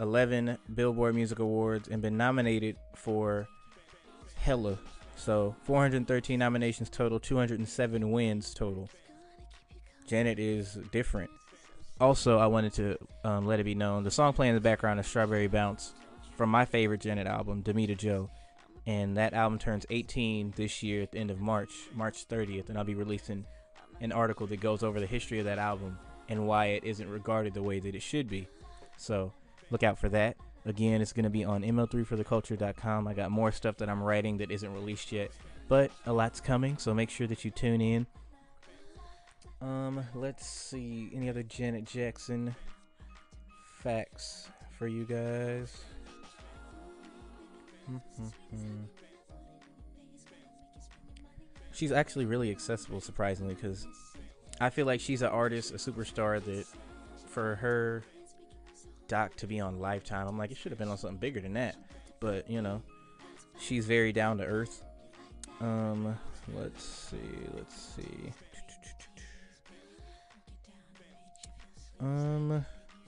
11 0.00 0.56
Billboard 0.74 1.14
Music 1.14 1.38
Awards, 1.38 1.88
and 1.88 2.00
been 2.00 2.16
nominated 2.16 2.76
for 2.94 3.46
hella. 4.36 4.78
So 5.16 5.54
413 5.64 6.38
nominations 6.38 6.88
total, 6.88 7.20
207 7.20 8.10
wins 8.10 8.54
total. 8.54 8.88
Janet 10.06 10.38
is 10.38 10.78
different. 10.92 11.30
Also, 12.00 12.38
I 12.38 12.46
wanted 12.46 12.72
to 12.74 12.98
um, 13.22 13.46
let 13.46 13.60
it 13.60 13.64
be 13.64 13.74
known 13.74 14.02
the 14.02 14.10
song 14.10 14.32
playing 14.32 14.50
in 14.50 14.54
the 14.56 14.60
background 14.60 14.98
is 14.98 15.06
Strawberry 15.06 15.46
Bounce 15.46 15.94
from 16.36 16.50
my 16.50 16.64
favorite 16.64 17.00
Janet 17.00 17.26
album, 17.26 17.62
Damita 17.62 17.96
Jo 17.96 18.28
and 18.86 19.16
that 19.16 19.32
album 19.32 19.58
turns 19.58 19.86
18 19.90 20.54
this 20.56 20.82
year 20.82 21.02
at 21.02 21.12
the 21.12 21.18
end 21.18 21.30
of 21.30 21.40
March, 21.40 21.72
March 21.94 22.28
30th, 22.28 22.68
and 22.68 22.76
I'll 22.76 22.84
be 22.84 22.94
releasing 22.94 23.44
an 24.00 24.12
article 24.12 24.46
that 24.48 24.60
goes 24.60 24.82
over 24.82 25.00
the 25.00 25.06
history 25.06 25.38
of 25.38 25.46
that 25.46 25.58
album 25.58 25.98
and 26.28 26.46
why 26.46 26.66
it 26.66 26.84
isn't 26.84 27.08
regarded 27.08 27.54
the 27.54 27.62
way 27.62 27.78
that 27.80 27.94
it 27.94 28.02
should 28.02 28.28
be. 28.28 28.46
So 28.96 29.32
look 29.70 29.82
out 29.82 29.98
for 29.98 30.08
that. 30.10 30.36
Again, 30.66 31.00
it's 31.00 31.12
going 31.12 31.24
to 31.24 31.30
be 31.30 31.44
on 31.44 31.62
ml3fortheculture.com. 31.62 33.06
I 33.06 33.14
got 33.14 33.30
more 33.30 33.52
stuff 33.52 33.76
that 33.78 33.88
I'm 33.88 34.02
writing 34.02 34.38
that 34.38 34.50
isn't 34.50 34.72
released 34.72 35.12
yet, 35.12 35.30
but 35.68 35.90
a 36.06 36.12
lot's 36.12 36.40
coming, 36.40 36.78
so 36.78 36.94
make 36.94 37.10
sure 37.10 37.26
that 37.26 37.44
you 37.44 37.50
tune 37.50 37.80
in. 37.80 38.06
Um, 39.60 40.04
let's 40.14 40.46
see 40.46 41.10
any 41.14 41.28
other 41.28 41.42
Janet 41.42 41.84
Jackson 41.84 42.54
facts 43.82 44.48
for 44.78 44.86
you 44.86 45.04
guys. 45.04 45.84
She's 51.72 51.92
actually 51.92 52.24
really 52.24 52.50
accessible, 52.50 53.00
surprisingly, 53.00 53.54
because 53.54 53.86
I 54.60 54.70
feel 54.70 54.86
like 54.86 55.00
she's 55.00 55.22
an 55.22 55.28
artist, 55.28 55.72
a 55.72 55.76
superstar 55.76 56.42
that 56.44 56.66
for 57.26 57.56
her 57.56 58.04
doc 59.08 59.34
to 59.36 59.46
be 59.46 59.60
on 59.60 59.80
Lifetime, 59.80 60.26
I'm 60.26 60.38
like, 60.38 60.50
it 60.50 60.56
should 60.56 60.72
have 60.72 60.78
been 60.78 60.88
on 60.88 60.96
something 60.96 61.18
bigger 61.18 61.40
than 61.40 61.54
that. 61.54 61.76
But, 62.20 62.48
you 62.48 62.62
know, 62.62 62.80
she's 63.58 63.86
very 63.86 64.12
down 64.12 64.38
to 64.38 64.44
earth. 64.44 64.84
Um, 65.60 66.16
let's 66.54 66.84
see, 66.84 67.18
let's 67.54 67.96
see. 67.96 68.32
Um, 72.00 72.64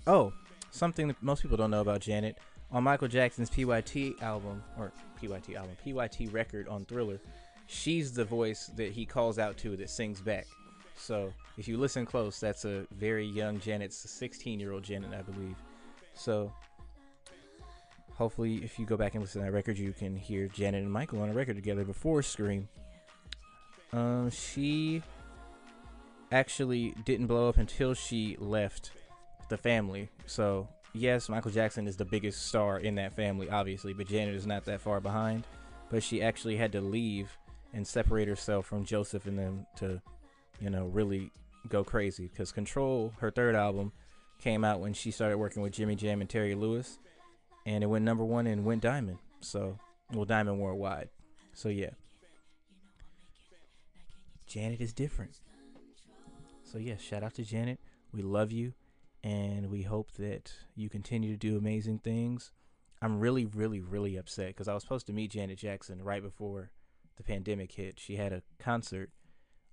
oh, 0.07 0.33
something 0.71 1.09
that 1.09 1.23
most 1.23 1.43
people 1.43 1.57
don't 1.57 1.71
know 1.71 1.81
about 1.81 2.01
Janet 2.01 2.39
on 2.77 2.85
Michael 2.85 3.09
Jackson's 3.09 3.49
PYT 3.49 4.21
album 4.21 4.63
or 4.79 4.93
PYT 5.19 5.57
album, 5.57 5.75
PYT 5.83 6.31
record 6.31 6.69
on 6.69 6.85
Thriller, 6.85 7.19
she's 7.67 8.13
the 8.13 8.25
voice 8.27 8.67
that 8.77 8.93
he 8.93 9.07
calls 9.07 9.39
out 9.39 9.57
to 9.57 9.79
that 9.79 9.89
sings 9.89 10.21
back. 10.21 10.47
So 10.95 11.33
if 11.57 11.67
you 11.67 11.79
listen 11.79 12.05
close, 12.05 12.39
that's 12.39 12.67
a 12.67 12.87
very 12.91 13.25
young 13.25 13.61
Janet's 13.61 13.97
16 13.97 14.61
year 14.61 14.73
old 14.73 14.83
Janet, 14.83 15.15
I 15.19 15.23
believe. 15.23 15.57
So 16.13 16.53
hopefully, 18.13 18.57
if 18.57 18.79
you 18.79 18.85
go 18.85 18.99
back 18.99 19.15
and 19.15 19.23
listen 19.25 19.41
to 19.41 19.47
that 19.47 19.53
record, 19.53 19.79
you 19.79 19.95
can 19.95 20.15
hear 20.15 20.47
Janet 20.47 20.83
and 20.83 20.93
Michael 20.93 21.23
on 21.23 21.31
a 21.31 21.33
record 21.33 21.57
together 21.57 21.83
before 21.83 22.23
Scream. 22.23 22.69
Um, 23.95 24.29
she 24.29 25.03
actually 26.31 26.95
didn't 27.07 27.27
blow 27.27 27.49
up 27.49 27.57
until 27.57 27.95
she 27.95 28.37
left 28.39 28.91
the 29.49 29.57
family. 29.57 30.11
So 30.27 30.69
yes, 30.97 31.29
Michael 31.29 31.51
Jackson 31.51 31.87
is 31.87 31.97
the 31.97 32.05
biggest 32.05 32.47
star 32.47 32.79
in 32.79 32.95
that 32.97 33.15
family, 33.15 33.51
obviously, 33.51 33.93
but 33.93 34.07
Janet 34.07 34.35
is 34.35 34.47
not 34.47 34.65
that 34.65 34.81
far 34.81 35.01
behind. 35.01 35.45
But 35.91 36.03
she 36.03 36.23
actually 36.23 36.57
had 36.57 36.73
to 36.73 36.81
leave 36.81 37.37
and 37.73 37.87
separate 37.87 38.29
herself 38.29 38.67
from 38.67 38.85
Joseph 38.85 39.27
and 39.27 39.39
them 39.39 39.67
to, 39.77 40.01
you 40.61 40.71
know, 40.71 40.87
really 40.87 41.31
go 41.69 41.85
crazy. 41.85 42.29
Because 42.29 42.53
Control, 42.53 43.13
her 43.19 43.31
third 43.31 43.55
album, 43.55 43.93
came 44.41 44.65
out 44.65 44.81
when 44.81 44.93
she 44.93 45.11
started 45.11 45.39
working 45.39 45.63
with 45.63 45.73
Jimmy 45.73 45.95
Jam 45.95 46.21
and 46.21 46.29
Terry 46.29 46.55
Lewis, 46.55 46.99
and 47.65 47.83
it 47.83 47.87
went 47.87 48.05
number 48.05 48.25
one 48.25 48.47
and 48.47 48.65
went 48.65 48.83
diamond. 48.83 49.19
So, 49.41 49.79
well, 50.13 50.25
diamond 50.25 50.61
worldwide. 50.61 51.09
So 51.55 51.69
yeah, 51.69 51.91
Janet 54.47 54.81
is 54.81 54.93
different. 54.93 55.41
So 56.65 56.79
yeah, 56.79 56.97
shout 56.97 57.23
out 57.23 57.35
to 57.35 57.45
Janet. 57.45 57.79
We 58.13 58.23
love 58.23 58.53
you 58.53 58.75
and 59.27 59.73
we 59.73 59.83
hope 59.83 60.13
that 60.13 60.53
you 60.77 60.89
continue 60.89 61.33
to 61.33 61.37
do 61.37 61.59
amazing 61.59 61.99
things. 61.99 62.53
I'm 63.03 63.19
really, 63.19 63.45
really, 63.45 63.81
really 63.81 64.17
upset 64.17 64.49
because 64.49 64.69
I 64.69 64.75
was 64.75 64.85
supposed 64.85 65.09
to 65.09 65.13
meet 65.13 65.33
Janet 65.33 65.59
Jackson 65.59 66.01
right 66.01 66.23
before 66.23 66.71
the 67.17 67.25
pandemic 67.25 67.73
hit. 67.73 67.99
She 67.99 68.15
had 68.15 68.33
a 68.33 68.45
concert. 68.61 69.11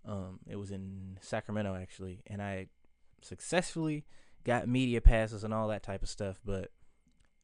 Um, 0.06 0.40
it 0.50 0.56
was 0.56 0.72
in 0.72 1.20
Sacramento 1.22 1.76
actually, 1.76 2.24
and 2.26 2.42
I 2.42 2.70
successfully 3.22 4.06
got 4.44 4.68
media 4.68 5.02
passes 5.02 5.44
and 5.44 5.54
all 5.54 5.68
that 5.68 5.84
type 5.84 6.02
of 6.02 6.10
stuff. 6.10 6.40
But 6.44 6.72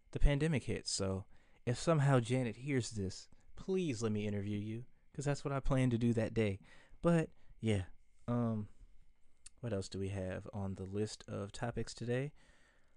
the 0.10 0.19
pandemic 0.19 0.63
hit, 0.63 0.88
so 0.88 1.26
if 1.67 1.78
somehow 1.78 2.19
Janet 2.19 2.58
hears 2.58 2.89
this, 2.89 3.28
please 3.56 4.02
let 4.02 4.12
me 4.12 4.26
interview 4.26 4.58
you 4.58 4.86
because 5.12 5.26
that's 5.26 5.45
what 5.45 5.54
I 5.54 5.60
plan 5.60 5.91
to 5.91 5.98
do 6.00 6.13
that 6.13 6.34
day. 6.34 6.58
But 7.04 7.30
yeah, 7.62 7.84
um, 8.28 8.67
what 9.62 9.74
else 9.74 9.89
do 9.89 10.00
we 10.00 10.10
have 10.10 10.48
on 10.54 10.76
the 10.76 10.84
list 10.84 11.24
of 11.28 11.52
topics 11.52 11.93
today? 11.93 12.32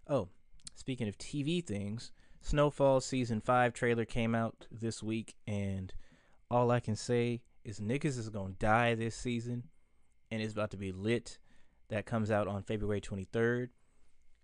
Oh, 0.08 0.28
speaking 0.74 1.08
of 1.08 1.18
TV 1.18 1.64
things, 1.64 2.12
Snowfall 2.40 3.00
season 3.00 3.40
5 3.40 3.72
trailer 3.72 4.04
came 4.04 4.34
out 4.34 4.66
this 4.70 5.02
week 5.02 5.34
and 5.46 5.92
all 6.50 6.70
I 6.70 6.80
can 6.80 6.96
say 6.96 7.42
is 7.64 7.80
niggas 7.80 8.18
is 8.18 8.28
going 8.28 8.52
to 8.52 8.58
die 8.58 8.94
this 8.94 9.16
season 9.16 9.64
and 10.30 10.42
it's 10.42 10.52
about 10.52 10.70
to 10.72 10.76
be 10.76 10.92
lit. 10.92 11.38
That 11.88 12.06
comes 12.06 12.30
out 12.30 12.48
on 12.48 12.62
February 12.62 13.02
23rd. 13.02 13.68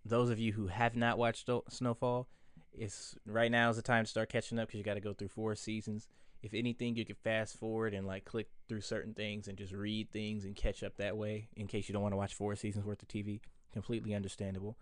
Those 0.05 0.29
of 0.29 0.39
you 0.39 0.53
who 0.53 0.67
have 0.67 0.97
not 0.97 1.19
watched 1.19 1.49
Snowfall, 1.71 2.29
it's 2.73 3.15
right 3.27 3.51
now 3.51 3.71
is 3.71 3.77
the 3.77 3.83
time 3.83 4.05
to 4.05 4.11
start 4.11 4.29
catching 4.29 4.59
up 4.59 4.69
because 4.69 4.79
you 4.79 4.85
got 4.85 4.95
to 4.95 5.01
go 5.01 5.15
through 5.15 5.29
four 5.29 5.55
seasons 5.55 6.09
if 6.43 6.55
anything, 6.55 6.97
you 6.97 7.05
could 7.05 7.19
fast 7.19 7.59
forward 7.59 7.95
and 7.95 8.07
like 8.07 8.25
click 8.25 8.49
through 8.69 8.83
certain 8.83 9.15
things 9.15 9.49
and 9.49 9.59
just 9.59 9.73
read 9.73 10.11
things 10.13 10.45
and 10.45 10.55
catch 10.55 10.83
up 10.83 10.97
that 10.97 11.17
way 11.17 11.49
in 11.57 11.67
case 11.67 11.89
you 11.89 11.93
don't 11.93 12.03
want 12.03 12.13
to 12.13 12.17
watch 12.19 12.35
four 12.35 12.55
seasons 12.55 12.85
worth 12.85 13.03
of 13.03 13.09
TV. 13.09 13.41
Completely 13.73 14.15
understandable. 14.15 14.77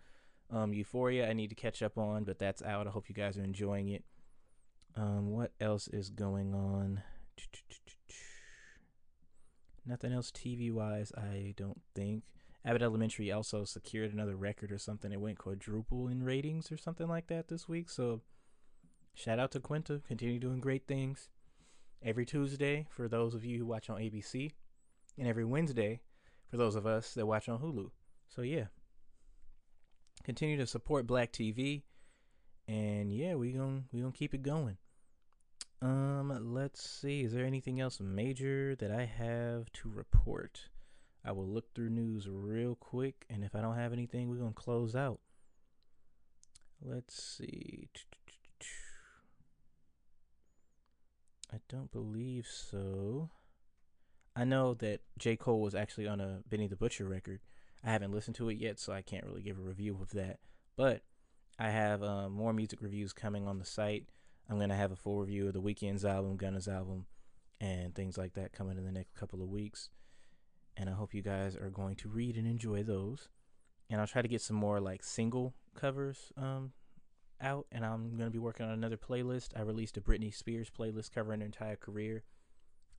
Um, 0.49 0.73
Euphoria, 0.73 1.29
I 1.29 1.33
need 1.33 1.49
to 1.49 1.55
catch 1.55 1.81
up 1.81 1.97
on, 1.97 2.23
but 2.23 2.39
that's 2.39 2.61
out. 2.61 2.87
I 2.87 2.91
hope 2.91 3.09
you 3.09 3.15
guys 3.15 3.37
are 3.37 3.43
enjoying 3.43 3.89
it. 3.89 4.03
Um, 4.95 5.31
what 5.31 5.51
else 5.59 5.87
is 5.87 6.09
going 6.09 6.53
on? 6.53 7.01
Nothing 9.85 10.13
else 10.13 10.31
TV 10.31 10.71
wise, 10.71 11.11
I 11.17 11.53
don't 11.57 11.81
think. 11.95 12.23
Abbott 12.65 12.81
Elementary 12.81 13.31
also 13.31 13.63
secured 13.63 14.13
another 14.13 14.35
record 14.35 14.71
or 14.71 14.77
something. 14.77 15.11
It 15.11 15.21
went 15.21 15.37
quadruple 15.37 16.07
in 16.07 16.23
ratings 16.23 16.71
or 16.71 16.77
something 16.77 17.07
like 17.07 17.27
that 17.27 17.47
this 17.47 17.69
week. 17.69 17.89
So 17.89 18.21
shout 19.13 19.39
out 19.39 19.51
to 19.51 19.59
Quinta. 19.59 20.01
Continue 20.05 20.39
doing 20.39 20.59
great 20.59 20.87
things. 20.87 21.29
Every 22.03 22.25
Tuesday 22.25 22.87
for 22.89 23.07
those 23.07 23.33
of 23.33 23.43
you 23.43 23.57
who 23.57 23.65
watch 23.65 23.89
on 23.89 23.97
ABC, 23.97 24.51
and 25.17 25.27
every 25.27 25.45
Wednesday 25.45 26.01
for 26.49 26.57
those 26.57 26.75
of 26.75 26.85
us 26.85 27.13
that 27.13 27.25
watch 27.25 27.49
on 27.49 27.59
Hulu. 27.59 27.89
So 28.29 28.41
yeah. 28.41 28.65
Continue 30.23 30.57
to 30.57 30.67
support 30.67 31.07
Black 31.07 31.31
TV. 31.31 31.83
And 32.67 33.13
yeah, 33.13 33.35
we 33.35 33.53
gonna 33.53 33.83
we 33.91 34.01
to 34.01 34.11
keep 34.11 34.33
it 34.33 34.43
going. 34.43 34.77
Um, 35.81 36.53
let's 36.53 36.87
see. 36.87 37.21
Is 37.21 37.33
there 37.33 37.45
anything 37.45 37.79
else 37.79 37.99
major 37.99 38.75
that 38.75 38.91
I 38.91 39.05
have 39.05 39.71
to 39.73 39.89
report? 39.89 40.69
I 41.23 41.31
will 41.31 41.47
look 41.47 41.73
through 41.73 41.89
news 41.89 42.27
real 42.29 42.75
quick, 42.75 43.25
and 43.29 43.43
if 43.43 43.55
I 43.55 43.61
don't 43.61 43.75
have 43.75 43.93
anything, 43.93 44.29
we're 44.29 44.37
gonna 44.37 44.53
close 44.53 44.95
out. 44.95 45.19
Let's 46.81 47.21
see. 47.21 47.89
I 51.57 51.61
don't 51.69 51.91
believe 51.91 52.45
so. 52.45 53.31
I 54.35 54.43
know 54.43 54.75
that 54.75 54.99
J. 55.17 55.35
Cole 55.35 55.59
was 55.59 55.73
actually 55.73 56.07
on 56.07 56.21
a 56.21 56.41
Benny 56.47 56.67
the 56.67 56.75
Butcher 56.75 57.05
record. 57.05 57.39
I 57.83 57.89
haven't 57.89 58.11
listened 58.11 58.35
to 58.35 58.49
it 58.49 58.59
yet, 58.59 58.79
so 58.79 58.93
I 58.93 59.01
can't 59.01 59.25
really 59.25 59.41
give 59.41 59.57
a 59.57 59.63
review 59.63 59.97
of 59.99 60.11
that. 60.11 60.37
But 60.75 61.01
I 61.57 61.71
have 61.71 62.03
uh, 62.03 62.29
more 62.29 62.53
music 62.53 62.79
reviews 62.79 63.11
coming 63.11 63.47
on 63.47 63.57
the 63.57 63.65
site. 63.65 64.05
I'm 64.47 64.59
gonna 64.59 64.75
have 64.75 64.91
a 64.91 64.95
full 64.95 65.19
review 65.19 65.47
of 65.47 65.53
the 65.53 65.61
Weeknd's 65.61 66.05
album, 66.05 66.37
Gunna's 66.37 66.67
album, 66.67 67.07
and 67.59 67.95
things 67.95 68.19
like 68.19 68.35
that 68.35 68.53
coming 68.53 68.77
in 68.77 68.85
the 68.85 68.91
next 68.91 69.15
couple 69.15 69.41
of 69.41 69.49
weeks. 69.49 69.89
And 70.75 70.91
I 70.91 70.93
hope 70.93 71.15
you 71.15 71.23
guys 71.23 71.55
are 71.55 71.71
going 71.71 71.95
to 71.95 72.07
read 72.07 72.37
and 72.37 72.45
enjoy 72.45 72.83
those. 72.83 73.29
And 73.89 73.99
I'll 73.99 74.05
try 74.05 74.21
to 74.21 74.27
get 74.27 74.41
some 74.41 74.57
more 74.57 74.79
like 74.79 75.03
single 75.03 75.55
covers 75.75 76.31
um, 76.37 76.73
out. 77.41 77.67
And 77.71 77.85
I'm 77.85 78.17
gonna 78.17 78.29
be 78.29 78.39
working 78.39 78.65
on 78.65 78.71
another 78.71 78.97
playlist. 78.97 79.49
I 79.55 79.61
released 79.61 79.97
a 79.97 80.01
Britney 80.01 80.33
Spears 80.33 80.69
playlist 80.69 81.13
covering 81.13 81.41
her 81.41 81.45
entire 81.45 81.75
career 81.75 82.23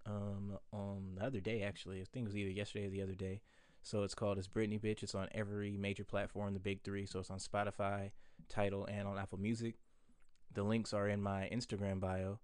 um, 0.07 0.59
on 0.73 1.17
the 1.17 1.25
other 1.25 1.41
day. 1.41 1.63
Actually, 1.63 2.01
I 2.01 2.05
think 2.05 2.25
it 2.25 2.29
was 2.29 2.37
either 2.37 2.51
yesterday 2.51 2.87
or 2.87 2.91
the 2.91 3.03
other 3.03 3.15
day. 3.15 3.41
So 3.83 4.03
it's 4.03 4.15
called 4.15 4.39
"It's 4.39 4.49
Britney 4.49 4.81
Bitch." 4.81 5.03
It's 5.03 5.15
on 5.15 5.29
every 5.33 5.77
major 5.77 6.05
platform, 6.05 6.55
the 6.55 6.61
big 6.61 6.83
three. 6.83 7.07
So 7.07 7.21
it's 7.21 7.31
on 7.31 7.39
Spotify, 7.39 8.11
Tidal, 8.49 8.87
and 8.87 9.07
on 9.07 9.19
Apple 9.19 9.39
Music. 9.39 9.77
The 10.53 10.63
links 10.63 10.93
are 10.93 11.09
in 11.09 11.23
my 11.23 11.49
Instagram 11.53 12.01
bio, 12.01 12.39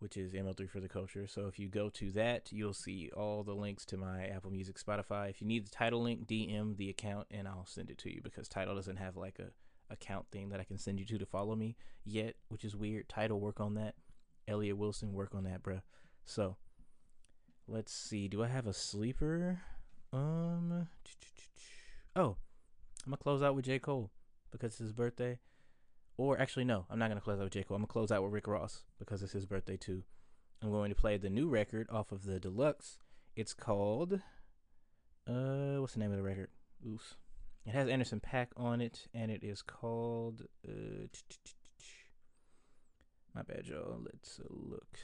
which 0.00 0.16
is 0.16 0.32
ML3 0.32 0.68
for 0.68 0.80
the 0.80 0.88
culture. 0.88 1.26
So 1.26 1.46
if 1.46 1.58
you 1.58 1.68
go 1.68 1.88
to 1.90 2.10
that, 2.12 2.52
you'll 2.52 2.74
see 2.74 3.10
all 3.16 3.42
the 3.44 3.54
links 3.54 3.84
to 3.86 3.96
my 3.96 4.26
Apple 4.26 4.50
Music, 4.50 4.78
Spotify. 4.78 5.30
If 5.30 5.40
you 5.40 5.46
need 5.46 5.66
the 5.66 5.70
Tidal 5.70 6.02
link, 6.02 6.26
DM 6.26 6.76
the 6.76 6.90
account 6.90 7.28
and 7.30 7.46
I'll 7.46 7.66
send 7.66 7.90
it 7.90 7.98
to 7.98 8.12
you 8.12 8.20
because 8.22 8.48
Tidal 8.48 8.74
doesn't 8.74 8.96
have 8.96 9.16
like 9.16 9.38
a 9.38 9.50
account 9.90 10.26
thing 10.30 10.50
that 10.50 10.60
I 10.60 10.64
can 10.64 10.78
send 10.78 10.98
you 10.98 11.06
to 11.06 11.18
to 11.18 11.26
follow 11.26 11.54
me 11.54 11.76
yet, 12.04 12.34
which 12.48 12.64
is 12.64 12.76
weird. 12.76 13.08
Tidal 13.08 13.40
work 13.40 13.60
on 13.60 13.74
that. 13.74 13.94
Elliott 14.46 14.78
Wilson 14.78 15.12
work 15.12 15.34
on 15.34 15.44
that, 15.44 15.62
bruh. 15.62 15.82
So 16.24 16.56
let's 17.66 17.92
see. 17.92 18.28
Do 18.28 18.42
I 18.42 18.48
have 18.48 18.66
a 18.66 18.72
sleeper? 18.72 19.60
Um. 20.12 20.88
Oh, 22.16 22.36
I'm 23.04 23.10
gonna 23.10 23.16
close 23.18 23.42
out 23.42 23.54
with 23.54 23.66
J 23.66 23.78
Cole 23.78 24.10
because 24.50 24.72
it's 24.72 24.78
his 24.78 24.92
birthday. 24.92 25.38
Or 26.16 26.38
actually, 26.38 26.64
no, 26.64 26.86
I'm 26.90 26.98
not 26.98 27.08
gonna 27.08 27.20
close 27.20 27.38
out 27.38 27.44
with 27.44 27.52
J 27.52 27.62
Cole. 27.62 27.76
I'm 27.76 27.82
gonna 27.82 27.92
close 27.92 28.10
out 28.10 28.22
with 28.22 28.32
Rick 28.32 28.48
Ross 28.48 28.82
because 28.98 29.22
it's 29.22 29.32
his 29.32 29.46
birthday 29.46 29.76
too. 29.76 30.02
I'm 30.62 30.70
going 30.70 30.90
to 30.90 30.96
play 30.96 31.16
the 31.16 31.30
new 31.30 31.48
record 31.48 31.88
off 31.90 32.10
of 32.10 32.24
the 32.24 32.40
deluxe. 32.40 32.98
It's 33.36 33.54
called. 33.54 34.20
Uh, 35.26 35.76
what's 35.76 35.92
the 35.92 36.00
name 36.00 36.10
of 36.10 36.16
the 36.16 36.22
record? 36.24 36.48
Oops. 36.86 37.14
It 37.68 37.74
has 37.74 37.86
Anderson 37.86 38.20
.Paak 38.20 38.46
on 38.56 38.80
it, 38.80 39.08
and 39.12 39.30
it 39.30 39.44
is 39.44 39.60
called. 39.60 40.44
Uh, 40.66 41.08
my 43.34 43.42
bad, 43.42 43.66
y'all. 43.66 44.00
Let's 44.02 44.40
look. 44.48 44.96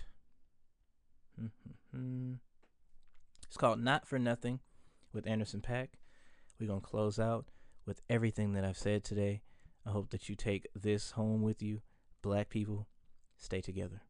It's 3.47 3.59
called 3.59 3.81
Not 3.81 4.09
for 4.09 4.19
Nothing 4.19 4.61
with 5.13 5.27
Anderson 5.27 5.61
.Paak. 5.61 5.89
We're 6.59 6.69
going 6.69 6.81
to 6.81 6.87
close 6.87 7.19
out 7.19 7.45
with 7.85 8.01
everything 8.09 8.55
that 8.55 8.65
I've 8.65 8.79
said 8.79 9.05
today. 9.05 9.43
I 9.85 9.91
hope 9.91 10.09
that 10.09 10.31
you 10.31 10.35
take 10.35 10.67
this 10.75 11.11
home 11.11 11.43
with 11.43 11.61
you. 11.61 11.83
Black 12.23 12.49
people, 12.49 12.89
stay 13.37 13.61
together. 13.61 14.01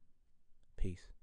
Peace. 0.77 1.14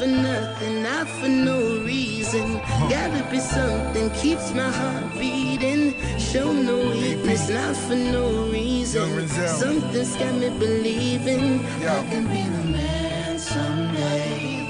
For 0.00 0.06
nothing, 0.06 0.82
not 0.82 1.06
for 1.06 1.28
no 1.28 1.58
reason. 1.84 2.54
Gotta 2.88 3.22
be 3.30 3.38
something 3.38 4.08
keeps 4.12 4.50
my 4.54 4.70
heart 4.70 5.12
beating. 5.12 5.92
Show 6.18 6.50
no 6.52 6.78
weakness, 6.90 7.50
not 7.50 7.76
for 7.76 7.96
no 7.96 8.46
reason. 8.46 9.28
Something's 9.28 10.16
got 10.16 10.34
me 10.36 10.48
believing. 10.58 11.66
I 11.84 12.00
can 12.08 12.24
be 12.32 12.42
the 12.56 12.64
man 12.76 13.38
someday. 13.38 14.66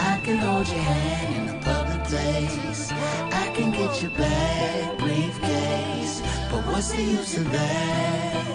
I 0.00 0.20
can 0.24 0.38
hold 0.38 0.66
your 0.66 0.78
hand 0.78 1.30
in 1.36 1.54
a 1.54 1.58
public 1.60 2.02
place. 2.08 2.90
I 2.90 3.52
can 3.54 3.70
get 3.70 4.02
your 4.02 4.10
bag, 4.10 4.98
briefcase. 4.98 6.22
But 6.50 6.66
what's 6.66 6.90
the 6.90 7.04
use 7.04 7.36
of 7.36 7.52
that? 7.52 8.46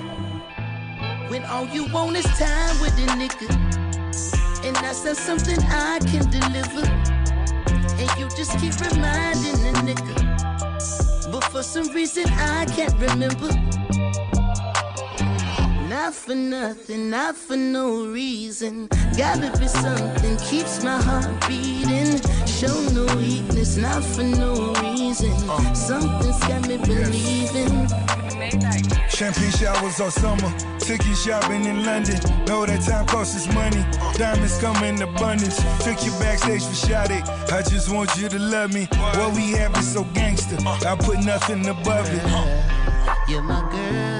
When 1.30 1.46
all 1.46 1.68
you 1.68 1.86
want 1.94 2.18
is 2.18 2.26
time 2.38 2.82
with 2.82 3.00
a 3.00 3.08
nigga. 3.16 3.66
That's 4.88 5.04
not 5.04 5.17
something 5.17 5.60
I 5.65 6.00
can 6.00 6.30
deliver. 6.30 6.88
And 8.00 8.10
you 8.17 8.30
just 8.38 8.58
keep 8.58 8.73
reminding 8.89 9.60
the 9.62 9.73
nigga. 9.84 11.30
But 11.30 11.43
for 11.43 11.62
some 11.62 11.89
reason 11.89 12.23
I 12.30 12.63
can't 12.67 12.97
remember. 12.97 13.77
Not 16.08 16.15
for 16.15 16.36
nothing, 16.36 17.10
not 17.10 17.36
for 17.36 17.58
no 17.58 18.06
reason. 18.06 18.88
Gotta 19.17 19.52
be 19.60 19.67
something 19.67 20.38
keeps 20.38 20.82
my 20.82 21.02
heart 21.02 21.28
beating. 21.50 22.22
Show 22.48 22.80
no 22.96 23.13
weakness, 23.17 23.76
not 23.76 24.02
for 24.02 24.24
no 24.24 24.74
reason. 24.76 25.38
Something's 25.76 26.39
got 26.48 26.65
me 26.65 26.78
believing. 26.78 27.89
Champagne 29.10 29.52
showers 29.52 30.00
all 30.00 30.10
summer. 30.10 30.50
Took 30.80 31.06
you 31.06 31.13
shopping 31.13 31.65
in 31.65 31.84
London. 31.84 32.15
Know 32.46 32.65
that 32.65 32.88
time 32.88 33.06
costs 33.08 33.36
us 33.36 33.54
money. 33.54 33.84
Diamonds 34.13 34.58
come 34.62 34.82
in 34.86 35.02
abundance. 35.02 35.58
Took 35.84 36.06
you 36.06 36.12
backstage 36.24 36.63
for 36.63 36.88
shot 36.88 37.12
it. 37.12 37.28
I 37.52 37.62
just 37.63 37.91
want 37.91 38.15
you 38.15 38.30
to 38.30 38.39
love 38.39 38.74
me. 38.74 38.88
What 38.96 39.36
we 39.36 39.52
have 39.60 39.76
is 39.78 39.91
so 39.91 40.06
gangster. 40.13 40.56
I 40.88 40.96
put 40.96 41.20
nothing 41.26 41.67
above 41.67 42.08
it. 42.10 42.24
You're 43.28 43.41
my 43.41 43.60
girl, 43.70 44.16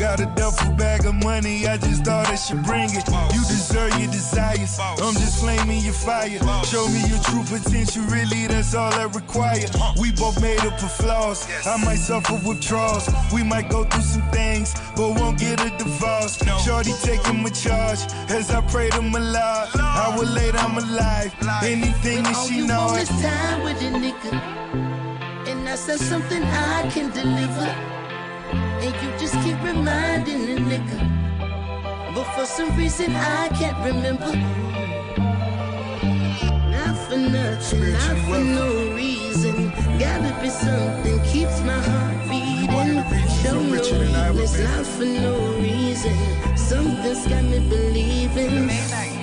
Got 0.00 0.18
a 0.18 0.24
duffel 0.34 0.72
bag 0.76 1.04
of 1.04 1.14
money, 1.16 1.66
I 1.66 1.76
just 1.76 2.06
thought 2.06 2.26
I 2.26 2.34
should 2.34 2.62
bring 2.64 2.88
it. 2.88 3.06
You 3.34 3.40
deserve 3.40 4.00
your 4.00 4.10
desires. 4.10 4.78
I'm 4.80 5.12
just 5.12 5.40
flaming 5.40 5.84
your 5.84 5.92
fire. 5.92 6.40
Show 6.64 6.88
me 6.88 7.06
your 7.06 7.20
true 7.20 7.44
potential, 7.44 8.04
really, 8.04 8.46
that's 8.46 8.74
all 8.74 8.90
I 8.94 9.04
require. 9.04 9.66
We 10.00 10.12
both 10.12 10.40
made 10.40 10.60
up 10.60 10.82
of 10.82 10.90
flaws. 10.90 11.46
I 11.66 11.76
might 11.84 11.98
suffer 11.98 12.32
withdrawals. 12.48 13.10
We 13.30 13.42
might 13.42 13.68
go 13.68 13.84
through 13.84 14.00
some 14.00 14.26
things, 14.30 14.72
but 14.96 15.20
won't 15.20 15.38
get 15.38 15.60
a 15.60 15.68
divorce. 15.76 16.38
Shorty 16.64 16.94
taking 17.02 17.42
my 17.42 17.50
charge 17.50 18.00
as 18.30 18.50
I 18.50 18.62
pray 18.72 18.88
to 18.88 19.02
my 19.02 19.18
Lord. 19.18 19.68
I 19.74 20.14
will 20.16 20.24
lay 20.24 20.50
down 20.50 20.76
my 20.76 20.80
life. 20.80 21.34
Anything 21.62 22.22
that 22.22 22.46
she 22.48 22.60
you 22.60 22.66
knows. 22.66 22.92
want 22.92 23.02
is 23.02 23.08
time 23.20 23.64
with 23.64 23.82
a 23.82 23.90
nigga, 24.00 24.32
and 25.46 25.66
that's 25.66 25.86
not 25.86 25.98
something 25.98 26.42
I 26.42 26.88
can 26.90 27.10
deliver. 27.10 27.99
And 28.52 28.94
you 29.02 29.10
just 29.18 29.34
keep 29.44 29.60
reminding 29.62 30.46
the 30.46 30.56
nigga, 30.60 32.14
but 32.14 32.24
for 32.34 32.46
some 32.46 32.76
reason 32.76 33.14
I 33.14 33.48
can't 33.48 33.78
remember. 33.84 34.32
Not 36.70 36.96
for 37.08 37.16
nothing, 37.16 37.92
not 37.92 38.16
for 38.26 38.38
no 38.38 38.94
reason. 38.94 39.70
Gotta 39.98 40.36
be 40.40 40.50
something 40.50 41.22
keeps 41.24 41.60
my 41.62 41.78
heart 41.78 42.28
beating. 42.28 43.02
reasons 43.04 43.30
Show 43.42 43.58
I'm 43.58 43.70
no 43.70 43.72
richer 43.72 43.98
than 43.98 44.14
I 44.14 44.28
ever 44.28 44.40
weakness, 44.40 44.58
not 44.58 44.86
for 44.86 45.04
no 45.04 45.34
reason. 45.60 46.16
Something's 46.56 47.26
got 47.26 47.44
me 47.44 47.58
believing. 47.68 49.19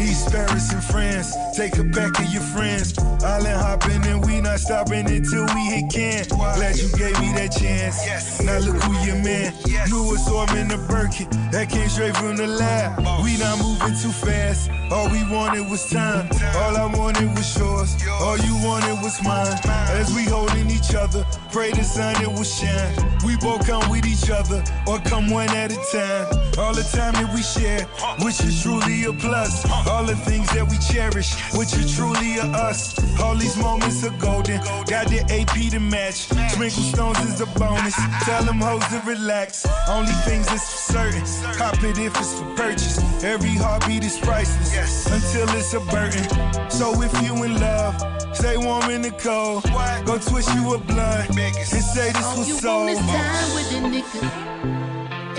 Paris 0.00 0.72
and 0.72 0.82
France. 0.82 1.34
Take 1.54 1.76
a 1.76 1.84
back 1.84 2.18
of 2.18 2.26
your 2.32 2.42
friends. 2.42 2.98
Island 3.22 3.60
hopping 3.60 4.04
and 4.06 4.24
we 4.24 4.40
not 4.40 4.58
stopping 4.58 5.06
until 5.06 5.44
we 5.54 5.60
hit 5.66 5.92
Cannes. 5.92 6.28
Glad 6.28 6.78
you 6.78 6.88
gave 6.96 7.20
me 7.20 7.32
that 7.34 7.52
chance. 7.52 8.40
Now 8.42 8.58
look 8.60 8.82
who 8.82 8.94
your 9.06 9.16
man. 9.16 9.52
New 9.90 10.14
assortment 10.14 10.72
of 10.72 10.88
Birkin. 10.88 11.28
That 11.50 11.68
came 11.68 11.88
straight 11.88 12.16
from 12.16 12.36
the 12.36 12.46
lab. 12.46 12.98
We 13.22 13.36
not 13.36 13.58
moving 13.58 13.96
too 14.00 14.12
fast. 14.12 14.70
All 14.90 15.08
we 15.10 15.22
wanted 15.30 15.68
was 15.68 15.88
time. 15.90 16.28
All 16.56 16.76
I 16.76 16.86
wanted 16.96 17.28
was 17.36 17.56
yours. 17.56 17.96
All 18.08 18.38
you 18.38 18.56
wanted 18.64 19.02
was 19.02 19.22
mine. 19.22 19.58
As 20.00 20.14
we 20.14 20.24
holding 20.24 20.70
each 20.70 20.94
other, 20.94 21.26
pray 21.52 21.72
the 21.72 21.84
sun 21.84 22.16
it 22.22 22.28
will 22.28 22.44
shine. 22.44 22.94
We 23.24 23.36
both 23.36 23.66
come 23.66 23.88
with 23.90 24.06
each 24.06 24.30
other, 24.30 24.64
or 24.86 24.98
come 25.00 25.30
one 25.30 25.50
at 25.50 25.72
a 25.72 25.80
time. 25.92 26.26
All 26.58 26.72
the 26.72 26.82
time 26.96 27.12
that 27.14 27.30
we 27.34 27.42
share, 27.42 27.84
which 28.24 28.40
is 28.40 28.62
truly 28.62 29.04
a 29.04 29.12
plus. 29.12 29.64
All 29.90 30.04
the 30.04 30.14
things 30.14 30.48
that 30.54 30.66
we 30.70 30.78
cherish, 30.78 31.34
which 31.58 31.74
are 31.74 31.88
truly 31.96 32.38
a 32.38 32.44
us. 32.44 32.94
All 33.20 33.34
these 33.34 33.56
moments 33.56 34.04
are 34.04 34.16
golden. 34.18 34.60
Got 34.86 35.08
the 35.08 35.20
AP 35.28 35.70
to 35.72 35.80
match. 35.80 36.28
Sprinkle 36.52 36.82
stones 36.82 37.18
is 37.20 37.40
a 37.40 37.46
bonus. 37.58 37.96
Tell 38.24 38.44
them 38.44 38.60
hoes 38.60 38.86
to 38.88 39.02
relax. 39.04 39.66
Only 39.88 40.12
things 40.28 40.46
that's 40.46 40.70
for 40.70 40.92
certain. 40.92 41.24
Cop 41.54 41.82
it 41.82 41.98
if 41.98 42.16
it's 42.16 42.38
for 42.38 42.46
purchase. 42.54 42.98
Every 43.24 43.54
heartbeat 43.56 44.04
is 44.04 44.18
priceless 44.18 45.06
until 45.06 45.48
it's 45.58 45.74
a 45.74 45.80
burden. 45.80 46.24
So 46.70 47.02
if 47.02 47.12
you 47.22 47.42
in 47.42 47.60
love, 47.60 47.94
stay 48.32 48.56
warm 48.56 48.90
in 48.90 49.02
the 49.02 49.10
cold. 49.10 49.64
Go 50.06 50.18
twist 50.18 50.54
you 50.54 50.74
a 50.74 50.78
blunt 50.78 51.36
and 51.36 51.56
say 51.66 52.12
this 52.12 52.24
All 52.24 52.38
was 52.38 52.48
you 52.48 52.54
so. 52.54 52.76
want 52.78 52.90
is 52.90 52.98
time 52.98 53.54
with 53.56 53.72
a 53.72 53.80
nigga. 53.92 54.22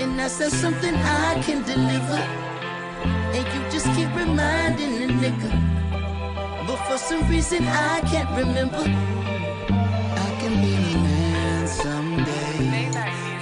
And 0.00 0.20
I 0.20 0.28
said 0.28 0.52
something 0.52 0.94
I 0.94 1.40
can 1.42 1.62
deliver. 1.64 2.51
And 3.34 3.46
you 3.54 3.70
just 3.70 3.86
keep 3.96 4.14
reminding 4.14 4.92
the 5.00 5.06
nigga. 5.22 5.50
But 6.66 6.76
for 6.86 6.98
some 6.98 7.28
reason 7.28 7.64
I 7.66 8.00
can't 8.02 8.30
remember. 8.36 8.84
I 10.26 10.30
can 10.40 10.54
be 10.62 10.76
the 10.76 10.98
man 10.98 11.66
someday. 11.66 12.90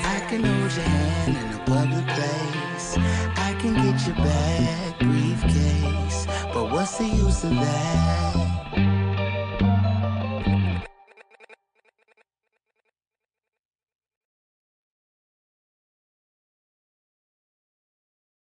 I 0.04 0.20
can 0.28 0.44
hold 0.44 0.72
your 0.72 0.84
hand 0.84 1.36
in 1.36 1.46
a 1.54 1.64
public 1.64 2.06
place. 2.06 2.96
I 3.36 3.54
can 3.60 3.74
get 3.74 4.06
your 4.06 4.16
back 4.16 4.98
briefcase. 5.00 6.26
But 6.54 6.70
what's 6.70 6.98
the 6.98 7.06
use 7.06 7.44
of 7.44 7.54
that? 7.54 8.49